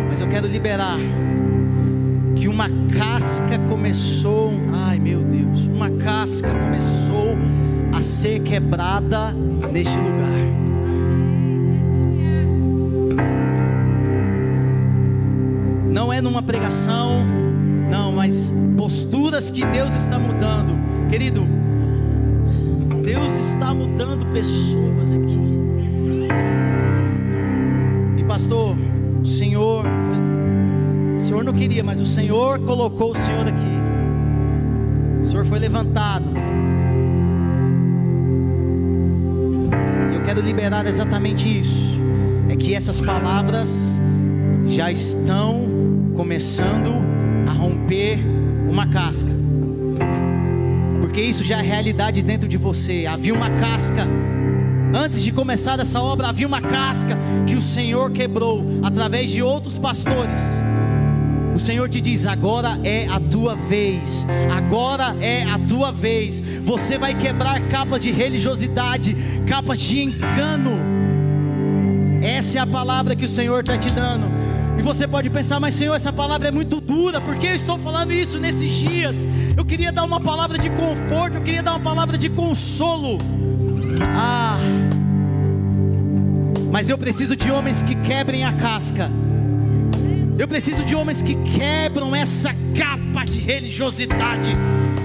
Mas 0.10 0.19
eu 0.19 0.27
quero 0.27 0.48
liberar 0.48 0.98
uma 2.53 2.69
casca 2.95 3.57
começou, 3.67 4.51
ai 4.72 4.99
meu 4.99 5.23
Deus, 5.23 5.65
uma 5.67 5.90
casca 5.90 6.53
começou 6.53 7.35
a 7.91 7.99
ser 7.99 8.41
quebrada 8.43 9.32
neste 9.72 9.98
lugar. 9.98 10.30
Não 15.91 16.14
é 16.14 16.22
numa 16.22 16.43
pregação, 16.43 17.25
não, 17.90 18.11
mas 18.11 18.53
posturas 18.77 19.49
que 19.49 19.65
Deus 19.65 19.95
está 19.95 20.19
mudando, 20.19 20.75
querido. 21.09 21.48
Deus 23.03 23.35
está 23.35 23.73
mudando 23.73 24.32
pessoas 24.32 25.15
aqui. 25.15 25.52
Queria, 31.53 31.83
mas 31.83 32.01
o 32.01 32.06
Senhor 32.06 32.59
colocou 32.59 33.11
o 33.11 33.15
Senhor 33.15 33.48
aqui. 33.48 33.73
O 35.22 35.25
Senhor 35.25 35.45
foi 35.45 35.59
levantado. 35.59 36.25
Eu 40.14 40.22
quero 40.23 40.41
liberar 40.41 40.85
exatamente 40.85 41.48
isso. 41.59 41.99
É 42.49 42.56
que 42.56 42.75
essas 42.75 42.99
palavras 42.99 43.99
já 44.67 44.91
estão 44.91 45.67
começando 46.15 46.91
a 47.48 47.51
romper 47.51 48.19
uma 48.69 48.88
casca. 48.88 49.30
Porque 51.01 51.22
isso 51.22 51.43
já 51.43 51.59
é 51.59 51.61
realidade 51.61 52.22
dentro 52.22 52.48
de 52.48 52.57
você. 52.57 53.06
Havia 53.06 53.33
uma 53.33 53.49
casca. 53.51 54.07
Antes 54.93 55.23
de 55.23 55.32
começar 55.32 55.80
essa 55.80 55.99
obra, 55.99 56.27
havia 56.27 56.48
uma 56.48 56.61
casca 56.61 57.17
que 57.48 57.56
o 57.56 57.61
Senhor 57.61 58.11
quebrou 58.11 58.65
através 58.83 59.30
de 59.30 59.41
outros 59.41 59.77
pastores. 59.77 60.40
O 61.53 61.59
Senhor 61.59 61.88
te 61.88 62.01
diz: 62.01 62.25
agora 62.25 62.80
é 62.83 63.07
a 63.07 63.19
tua 63.19 63.56
vez, 63.56 64.25
agora 64.56 65.15
é 65.22 65.43
a 65.43 65.59
tua 65.59 65.91
vez. 65.91 66.40
Você 66.64 66.98
vai 66.98 67.14
quebrar 67.14 67.67
capas 67.67 68.01
de 68.01 68.11
religiosidade, 68.11 69.15
capas 69.48 69.80
de 69.80 70.01
engano. 70.01 70.82
Essa 72.22 72.57
é 72.57 72.61
a 72.61 72.67
palavra 72.67 73.15
que 73.15 73.25
o 73.25 73.30
Senhor 73.30 73.59
está 73.59 73.77
te 73.77 73.91
dando. 73.91 74.32
E 74.77 74.82
você 74.82 75.07
pode 75.07 75.30
pensar, 75.30 75.59
mas 75.59 75.75
Senhor, 75.75 75.93
essa 75.93 76.11
palavra 76.11 76.48
é 76.48 76.51
muito 76.51 76.82
dura, 76.82 77.22
por 77.22 77.35
que 77.35 77.45
eu 77.45 77.56
estou 77.56 77.77
falando 77.77 78.11
isso 78.11 78.40
nesses 78.40 78.72
dias? 78.73 79.27
Eu 79.56 79.64
queria 79.64 79.91
dar 79.91 80.03
uma 80.03 80.19
palavra 80.19 80.57
de 80.57 80.69
conforto, 80.72 81.38
eu 81.38 81.41
queria 81.41 81.61
dar 81.61 81.73
uma 81.73 81.80
palavra 81.80 82.17
de 82.17 82.30
consolo. 82.30 83.17
Ah, 84.15 84.57
mas 86.72 86.90
eu 86.90 86.98
preciso 86.98 87.35
de 87.35 87.51
homens 87.51 87.83
que 87.83 87.93
quebrem 87.93 88.43
a 88.43 88.53
casca. 88.53 89.11
Eu 90.38 90.48
preciso 90.48 90.84
de 90.84 90.95
homens 90.95 91.22
que 91.22 91.36
quebram 91.36 92.16
essa 92.16 92.50
capa 92.76 93.24
de 93.24 93.40
religiosidade 93.40 94.52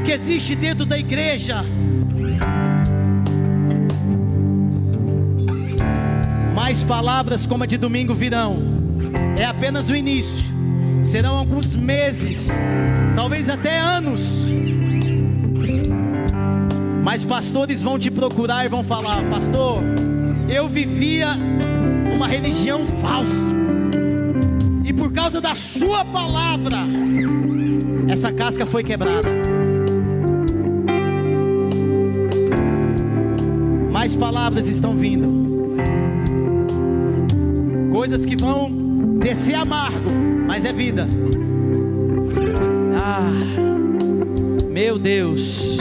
que 0.04 0.10
existe 0.10 0.54
dentro 0.54 0.86
da 0.86 0.98
igreja. 0.98 1.62
Mais 6.54 6.82
palavras 6.82 7.46
como 7.46 7.64
a 7.64 7.66
de 7.66 7.76
domingo 7.76 8.14
virão. 8.14 8.58
É 9.36 9.44
apenas 9.44 9.90
o 9.90 9.94
início. 9.94 10.46
Serão 11.04 11.36
alguns 11.36 11.74
meses, 11.76 12.50
talvez 13.14 13.48
até 13.48 13.78
anos. 13.78 14.50
Mas 17.04 17.22
pastores 17.22 17.82
vão 17.82 17.98
te 17.98 18.10
procurar 18.10 18.64
e 18.64 18.68
vão 18.68 18.82
falar: 18.82 19.22
Pastor, 19.28 19.82
eu 20.48 20.68
vivia 20.68 21.28
uma 22.12 22.26
religião 22.26 22.84
falsa. 22.84 23.52
Causa 25.28 25.42
da 25.42 25.54
sua 25.54 26.06
palavra, 26.06 26.78
essa 28.10 28.32
casca 28.32 28.64
foi 28.64 28.82
quebrada. 28.82 29.28
Mais 33.92 34.16
palavras 34.16 34.68
estão 34.68 34.96
vindo. 34.96 35.28
Coisas 37.92 38.24
que 38.24 38.38
vão 38.38 38.72
descer 39.20 39.56
amargo, 39.56 40.08
mas 40.46 40.64
é 40.64 40.72
vida. 40.72 41.06
Ah, 42.98 43.30
meu 44.70 44.98
Deus. 44.98 45.76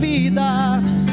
vidas. 0.00 1.06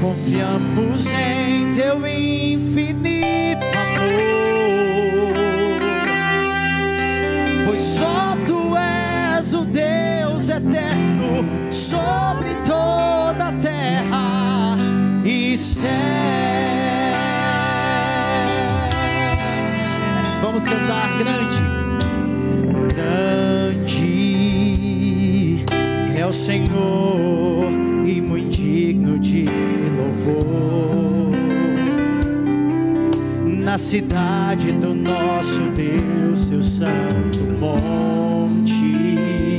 Confiamos 0.00 1.12
em 1.12 1.70
teu 1.72 2.06
infinito 2.06 3.66
amor, 3.76 5.34
pois 7.66 7.82
só 7.82 8.34
tu 8.46 8.74
és 8.76 9.52
o 9.54 9.64
Deus 9.64 10.48
eterno 10.48 11.44
sobre 11.70 12.54
toda 12.66 13.48
a 13.48 13.52
terra 13.60 14.76
e 15.24 15.56
céus. 15.56 15.84
Vamos 20.42 20.64
cantar 20.64 21.18
grande. 21.18 21.62
Grande 22.94 24.04
é 26.16 26.26
o 26.26 26.32
Senhor 26.32 27.83
e 28.04 28.20
muito 28.20 28.56
digno 28.56 29.18
de 29.18 29.46
louvor. 29.96 31.32
Na 33.62 33.78
cidade 33.78 34.72
do 34.72 34.94
nosso 34.94 35.62
Deus, 35.70 36.40
seu 36.40 36.62
santo 36.62 37.40
monte, 37.58 39.58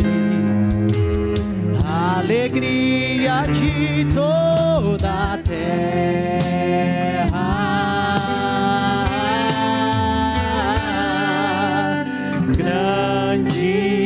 alegria 1.84 3.48
de 3.52 4.06
toda 4.14 5.34
a 5.34 5.38
terra. 5.40 5.66
Grande 12.56 14.06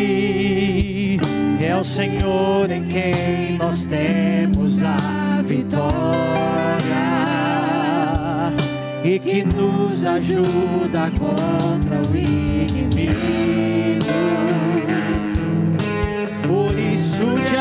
é 1.59 1.76
o 1.76 1.84
Senhor 1.84 2.72
em 2.72 2.85
quem 2.85 3.58
nós 3.58 3.84
temos 3.84 4.28
vitória 5.90 7.03
e 9.03 9.19
que 9.19 9.43
nos 9.43 10.06
ajuda 10.06 11.11
contra 11.19 12.01
o 12.09 12.16
inimigo. 12.16 13.19
Por 16.48 16.80
isso 16.80 17.26
te 17.48 17.56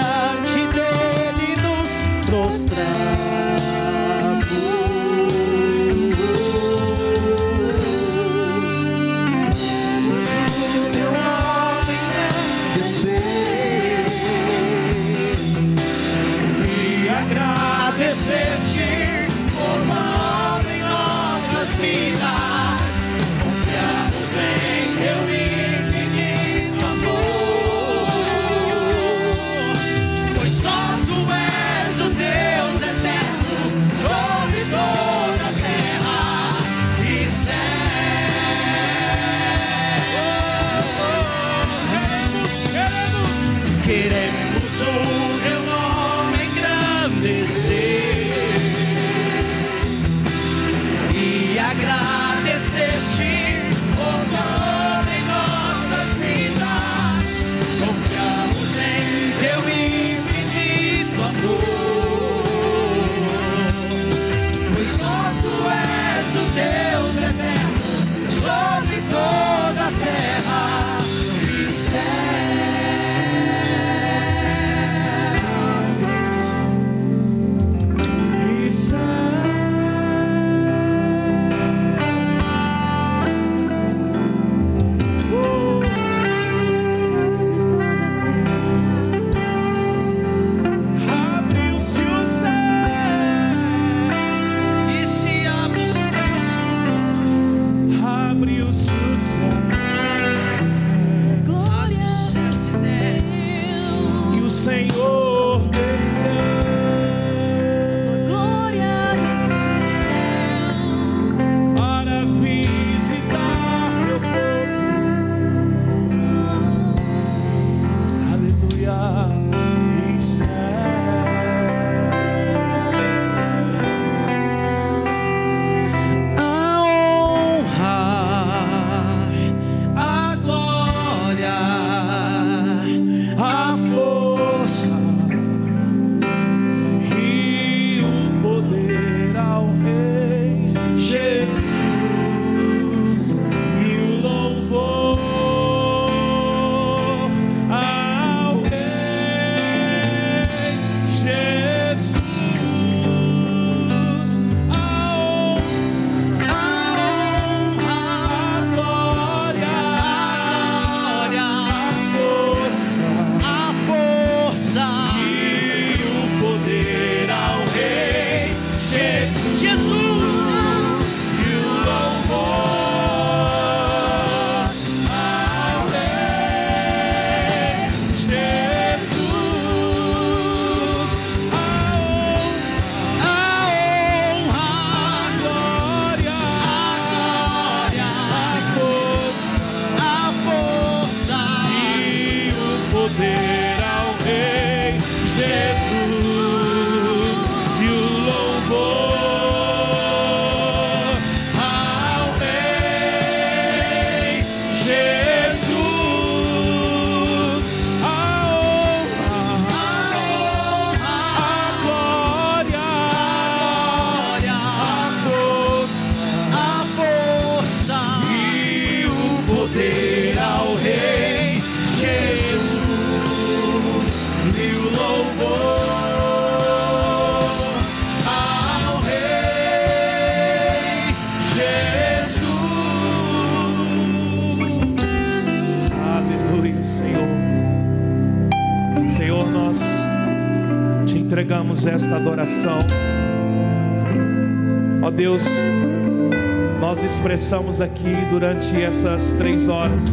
expressamos 247.48 247.80
aqui 247.80 248.14
durante 248.28 248.78
essas 248.78 249.32
três 249.32 249.68
horas 249.68 250.04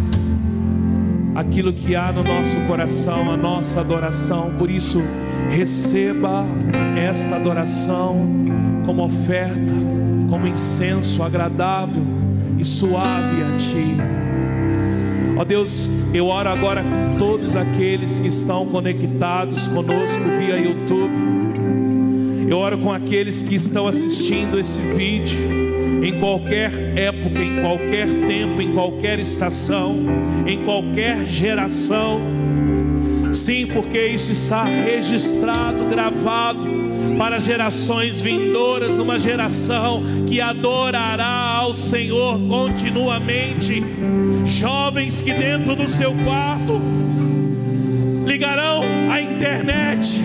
aquilo 1.36 1.74
que 1.74 1.94
há 1.94 2.10
no 2.10 2.24
nosso 2.24 2.56
coração, 2.62 3.30
a 3.30 3.36
nossa 3.36 3.82
adoração. 3.82 4.54
Por 4.58 4.72
isso, 4.72 5.02
receba 5.50 6.46
esta 6.96 7.36
adoração 7.36 8.26
como 8.86 9.04
oferta, 9.04 9.74
como 10.30 10.48
incenso 10.48 11.22
agradável 11.24 12.04
e 12.58 12.64
suave 12.64 13.44
a 13.44 13.58
Ti. 13.58 13.98
Ó 15.38 15.44
Deus, 15.44 15.90
eu 16.14 16.28
oro 16.28 16.48
agora 16.48 16.86
com 16.86 17.18
todos 17.18 17.54
aqueles 17.54 18.18
que 18.18 18.30
estão 18.30 18.66
conectados 18.68 19.68
conosco 19.68 20.24
via 20.40 20.56
YouTube. 20.56 21.14
Eu 22.48 22.58
oro 22.60 22.78
com 22.78 22.94
aqueles 22.94 23.42
que 23.42 23.56
estão 23.56 23.88
assistindo 23.88 24.58
esse 24.58 24.80
vídeo 24.80 25.75
em 26.04 26.20
qualquer 26.20 26.72
época, 26.98 27.42
em 27.42 27.62
qualquer 27.62 28.08
tempo, 28.28 28.62
em 28.62 28.74
qualquer 28.74 29.20
estação, 29.20 29.98
em 30.46 30.64
qualquer 30.64 31.26
geração. 31.26 32.22
Sim, 33.34 33.68
porque 33.68 34.08
isso 34.08 34.32
está 34.32 34.64
registrado, 34.64 35.86
gravado 35.86 36.68
para 37.18 37.40
gerações 37.40 38.22
vindouras, 38.22 38.98
uma 38.98 39.20
geração 39.20 40.04
que 40.28 40.40
adorará 40.40 41.58
ao 41.60 41.74
Senhor 41.74 42.40
continuamente. 42.48 43.84
Jovens 44.46 45.22
que 45.22 45.34
dentro 45.34 45.76
do 45.76 45.88
seu 45.88 46.14
quarto 46.24 46.82
ligarão 48.26 48.82
a 49.10 49.22
internet 49.22 50.22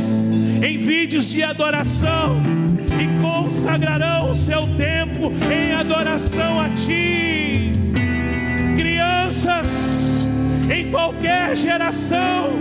em 0.62 0.78
vídeos 0.78 1.28
de 1.30 1.42
adoração 1.42 2.40
e 3.00 3.22
consagrarão 3.22 4.30
o 4.30 4.34
seu 4.34 4.62
tempo 4.76 5.32
em 5.50 5.72
adoração 5.72 6.60
a 6.60 6.68
Ti. 6.70 7.72
Crianças, 8.76 10.26
em 10.70 10.90
qualquer 10.90 11.56
geração, 11.56 12.58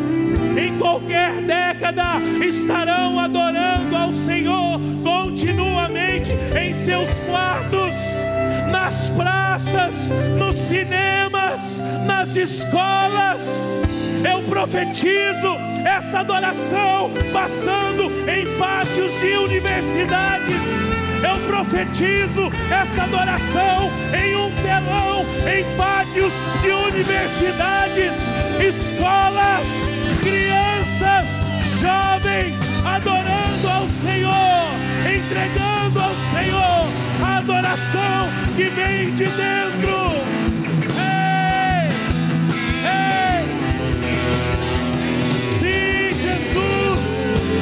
em 0.57 0.77
qualquer 0.77 1.41
década, 1.41 2.19
estarão 2.45 3.19
adorando 3.19 3.95
ao 3.95 4.13
Senhor 4.13 4.79
continuamente 5.03 6.31
em 6.57 6.73
seus 6.73 7.13
quartos, 7.19 7.95
nas 8.71 9.09
praças, 9.09 10.09
nos 10.37 10.55
cinemas, 11.59 11.81
nas 12.05 12.35
escolas. 12.35 13.79
Eu 14.23 14.41
profetizo 14.43 15.55
essa 15.85 16.19
adoração 16.19 17.11
passando 17.31 18.11
em 18.29 18.57
pátios 18.57 19.17
de 19.19 19.33
universidades. 19.37 20.89
Eu 21.21 21.37
profetizo 21.47 22.51
essa 22.71 23.03
adoração 23.03 23.89
em 24.13 24.35
um 24.35 24.51
telão, 24.61 25.25
em 25.47 25.77
pátios 25.77 26.33
de 26.61 26.69
universidades, 26.69 28.15
escolas, 28.59 29.67
crianças, 30.21 31.43
jovens, 31.79 32.57
adorando 32.85 33.67
ao 33.67 33.87
Senhor, 33.87 34.69
entregando 35.05 35.99
ao 35.99 36.15
Senhor 36.31 36.87
a 37.25 37.37
adoração 37.37 38.29
que 38.55 38.69
vem 38.69 39.13
de 39.13 39.25
dentro. 39.25 40.48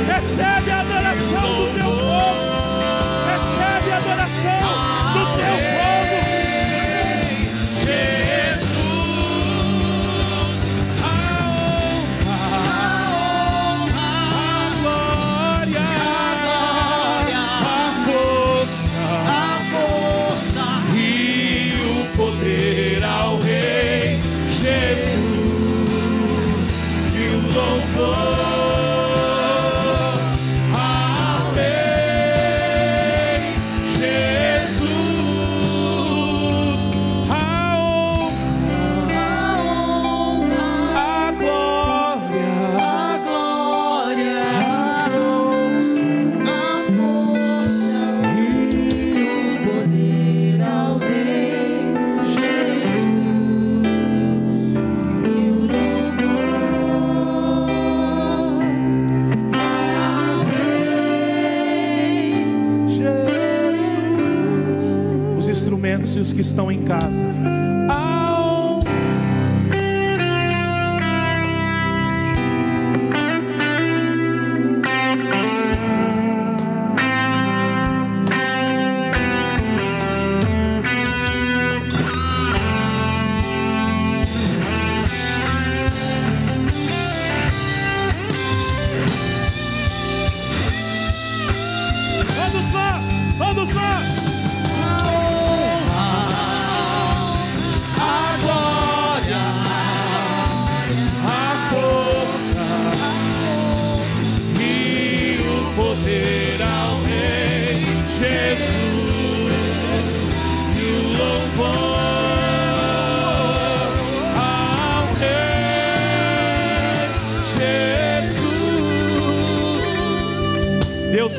Recebe 0.08 0.72
a 0.72 0.80
adoração 0.80 1.66
do 1.66 1.74
teu 1.74 2.07
estão 66.58 66.72
em 66.72 66.84
casa. 66.84 67.07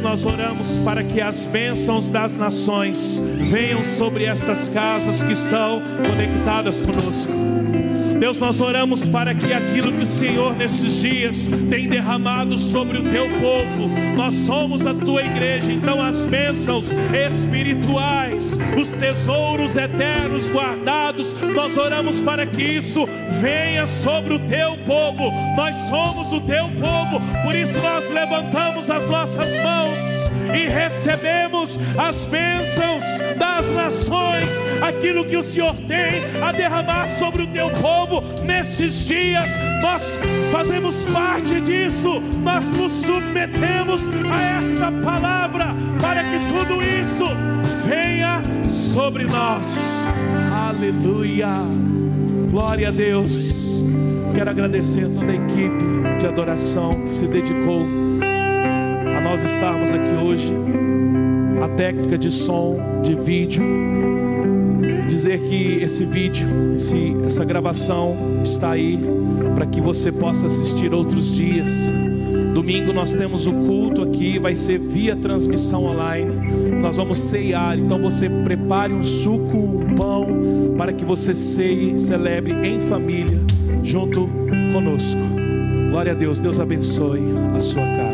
Nós 0.09 0.25
oramos 0.25 0.78
para 0.78 1.05
que 1.05 1.20
as 1.20 1.45
bênçãos 1.45 2.09
das 2.09 2.35
nações 2.35 3.23
venham 3.51 3.83
sobre 3.83 4.25
estas 4.25 4.67
casas 4.67 5.23
que 5.23 5.35
estão 5.35 5.83
conectadas 6.07 6.81
conosco. 6.81 7.31
Deus, 8.19 8.39
nós 8.39 8.59
oramos 8.62 9.07
para 9.07 9.35
que 9.35 9.53
aquilo 9.53 9.93
que 9.93 10.05
o 10.05 10.07
Senhor 10.07 10.57
nesses 10.57 11.03
dias 11.03 11.47
tem 11.69 11.91
derramado 11.91 12.57
sobre 12.57 12.97
o 12.97 13.03
teu 13.03 13.28
povo, 13.39 13.91
nós 14.17 14.35
somos 14.35 14.87
a 14.87 14.95
tua 14.95 15.23
igreja, 15.23 15.75
então 15.75 16.01
as 16.01 16.25
bênçãos 16.25 16.91
espirituais, 17.12 18.59
os 18.81 18.89
tesouros 18.93 19.77
eternos 19.77 20.49
guardados, 20.49 21.37
nós 21.55 21.77
oramos 21.77 22.19
para 22.19 22.47
que 22.47 22.62
isso 22.62 23.07
venha 23.43 23.87
sobre 23.87 24.33
o 24.33 24.39
teu 24.39 24.78
povo. 24.78 25.31
Nós 25.59 25.75
somos 25.89 26.33
o 26.33 26.41
teu 26.41 26.70
povo, 26.78 27.20
por 27.43 27.53
isso 27.53 27.77
nós 27.81 28.09
levantamos 28.09 28.89
as 28.89 29.09
nossas 29.09 29.59
mãos 29.59 30.01
e 30.55 30.69
recebemos 30.69 31.81
as 31.99 32.25
bênçãos 32.27 33.03
das 33.37 33.69
nações, 33.73 34.49
aquilo 34.81 35.25
que 35.25 35.37
o 35.37 35.43
Senhor 35.43 35.75
tem 35.89 36.23
a 36.41 36.53
derramar 36.53 37.09
sobre 37.09 37.43
o 37.43 37.47
teu 37.49 37.70
povo 37.70 38.23
nesses 38.45 39.05
dias. 39.05 39.51
Nós 39.83 40.17
fazemos 40.53 41.03
parte 41.09 41.61
disso, 41.61 42.20
nós 42.41 42.69
nos 42.69 42.93
submetemos 42.93 44.03
a 44.31 44.41
esta 44.61 44.93
palavra 45.03 45.75
para 46.01 46.23
que 46.23 46.39
tudo 46.47 46.81
isso 46.81 47.25
venha 47.85 48.45
sobre 48.70 49.25
nós. 49.25 50.07
Aleluia. 50.69 51.49
Glória 52.49 52.91
a 52.91 52.93
Deus. 52.93 53.58
Quero 54.35 54.51
agradecer 54.51 55.05
a 55.05 55.09
toda 55.09 55.33
a 55.33 55.35
equipe 55.35 56.19
de 56.19 56.27
adoração 56.27 56.91
que 56.91 57.13
se 57.13 57.27
dedicou 57.27 57.87
nós 59.29 59.45
estarmos 59.45 59.91
aqui 59.91 60.15
hoje, 60.15 60.55
a 61.63 61.69
técnica 61.69 62.17
de 62.17 62.31
som, 62.31 62.79
de 63.03 63.15
vídeo, 63.15 63.63
dizer 65.07 65.43
que 65.43 65.83
esse 65.83 66.05
vídeo, 66.07 66.49
esse, 66.75 67.15
essa 67.27 67.45
gravação 67.45 68.17
está 68.43 68.71
aí 68.71 68.99
para 69.55 69.67
que 69.67 69.83
você 69.83 70.11
possa 70.11 70.47
assistir 70.47 70.95
outros 70.95 71.37
dias. 71.37 71.91
Domingo 72.55 72.91
nós 72.91 73.13
temos 73.13 73.47
o 73.47 73.53
culto 73.53 74.01
aqui, 74.01 74.39
vai 74.39 74.55
ser 74.55 74.79
via 74.79 75.15
transmissão 75.15 75.85
online. 75.85 76.81
Nós 76.81 76.97
vamos 76.97 77.19
ceiar, 77.19 77.79
então 77.79 78.01
você 78.01 78.31
prepare 78.31 78.95
um 78.95 79.05
suco, 79.05 79.59
um 79.59 79.95
pão, 79.95 80.27
para 80.79 80.91
que 80.91 81.05
você 81.05 81.35
ceie, 81.35 81.99
celebre 81.99 82.53
em 82.67 82.81
família, 82.81 83.39
junto 83.83 84.29
conosco. 84.73 85.21
Glória 85.91 86.13
a 86.13 86.15
Deus, 86.15 86.39
Deus 86.41 86.61
abençoe 86.61 87.23
a 87.57 87.61
sua 87.61 87.83
casa. 87.83 88.08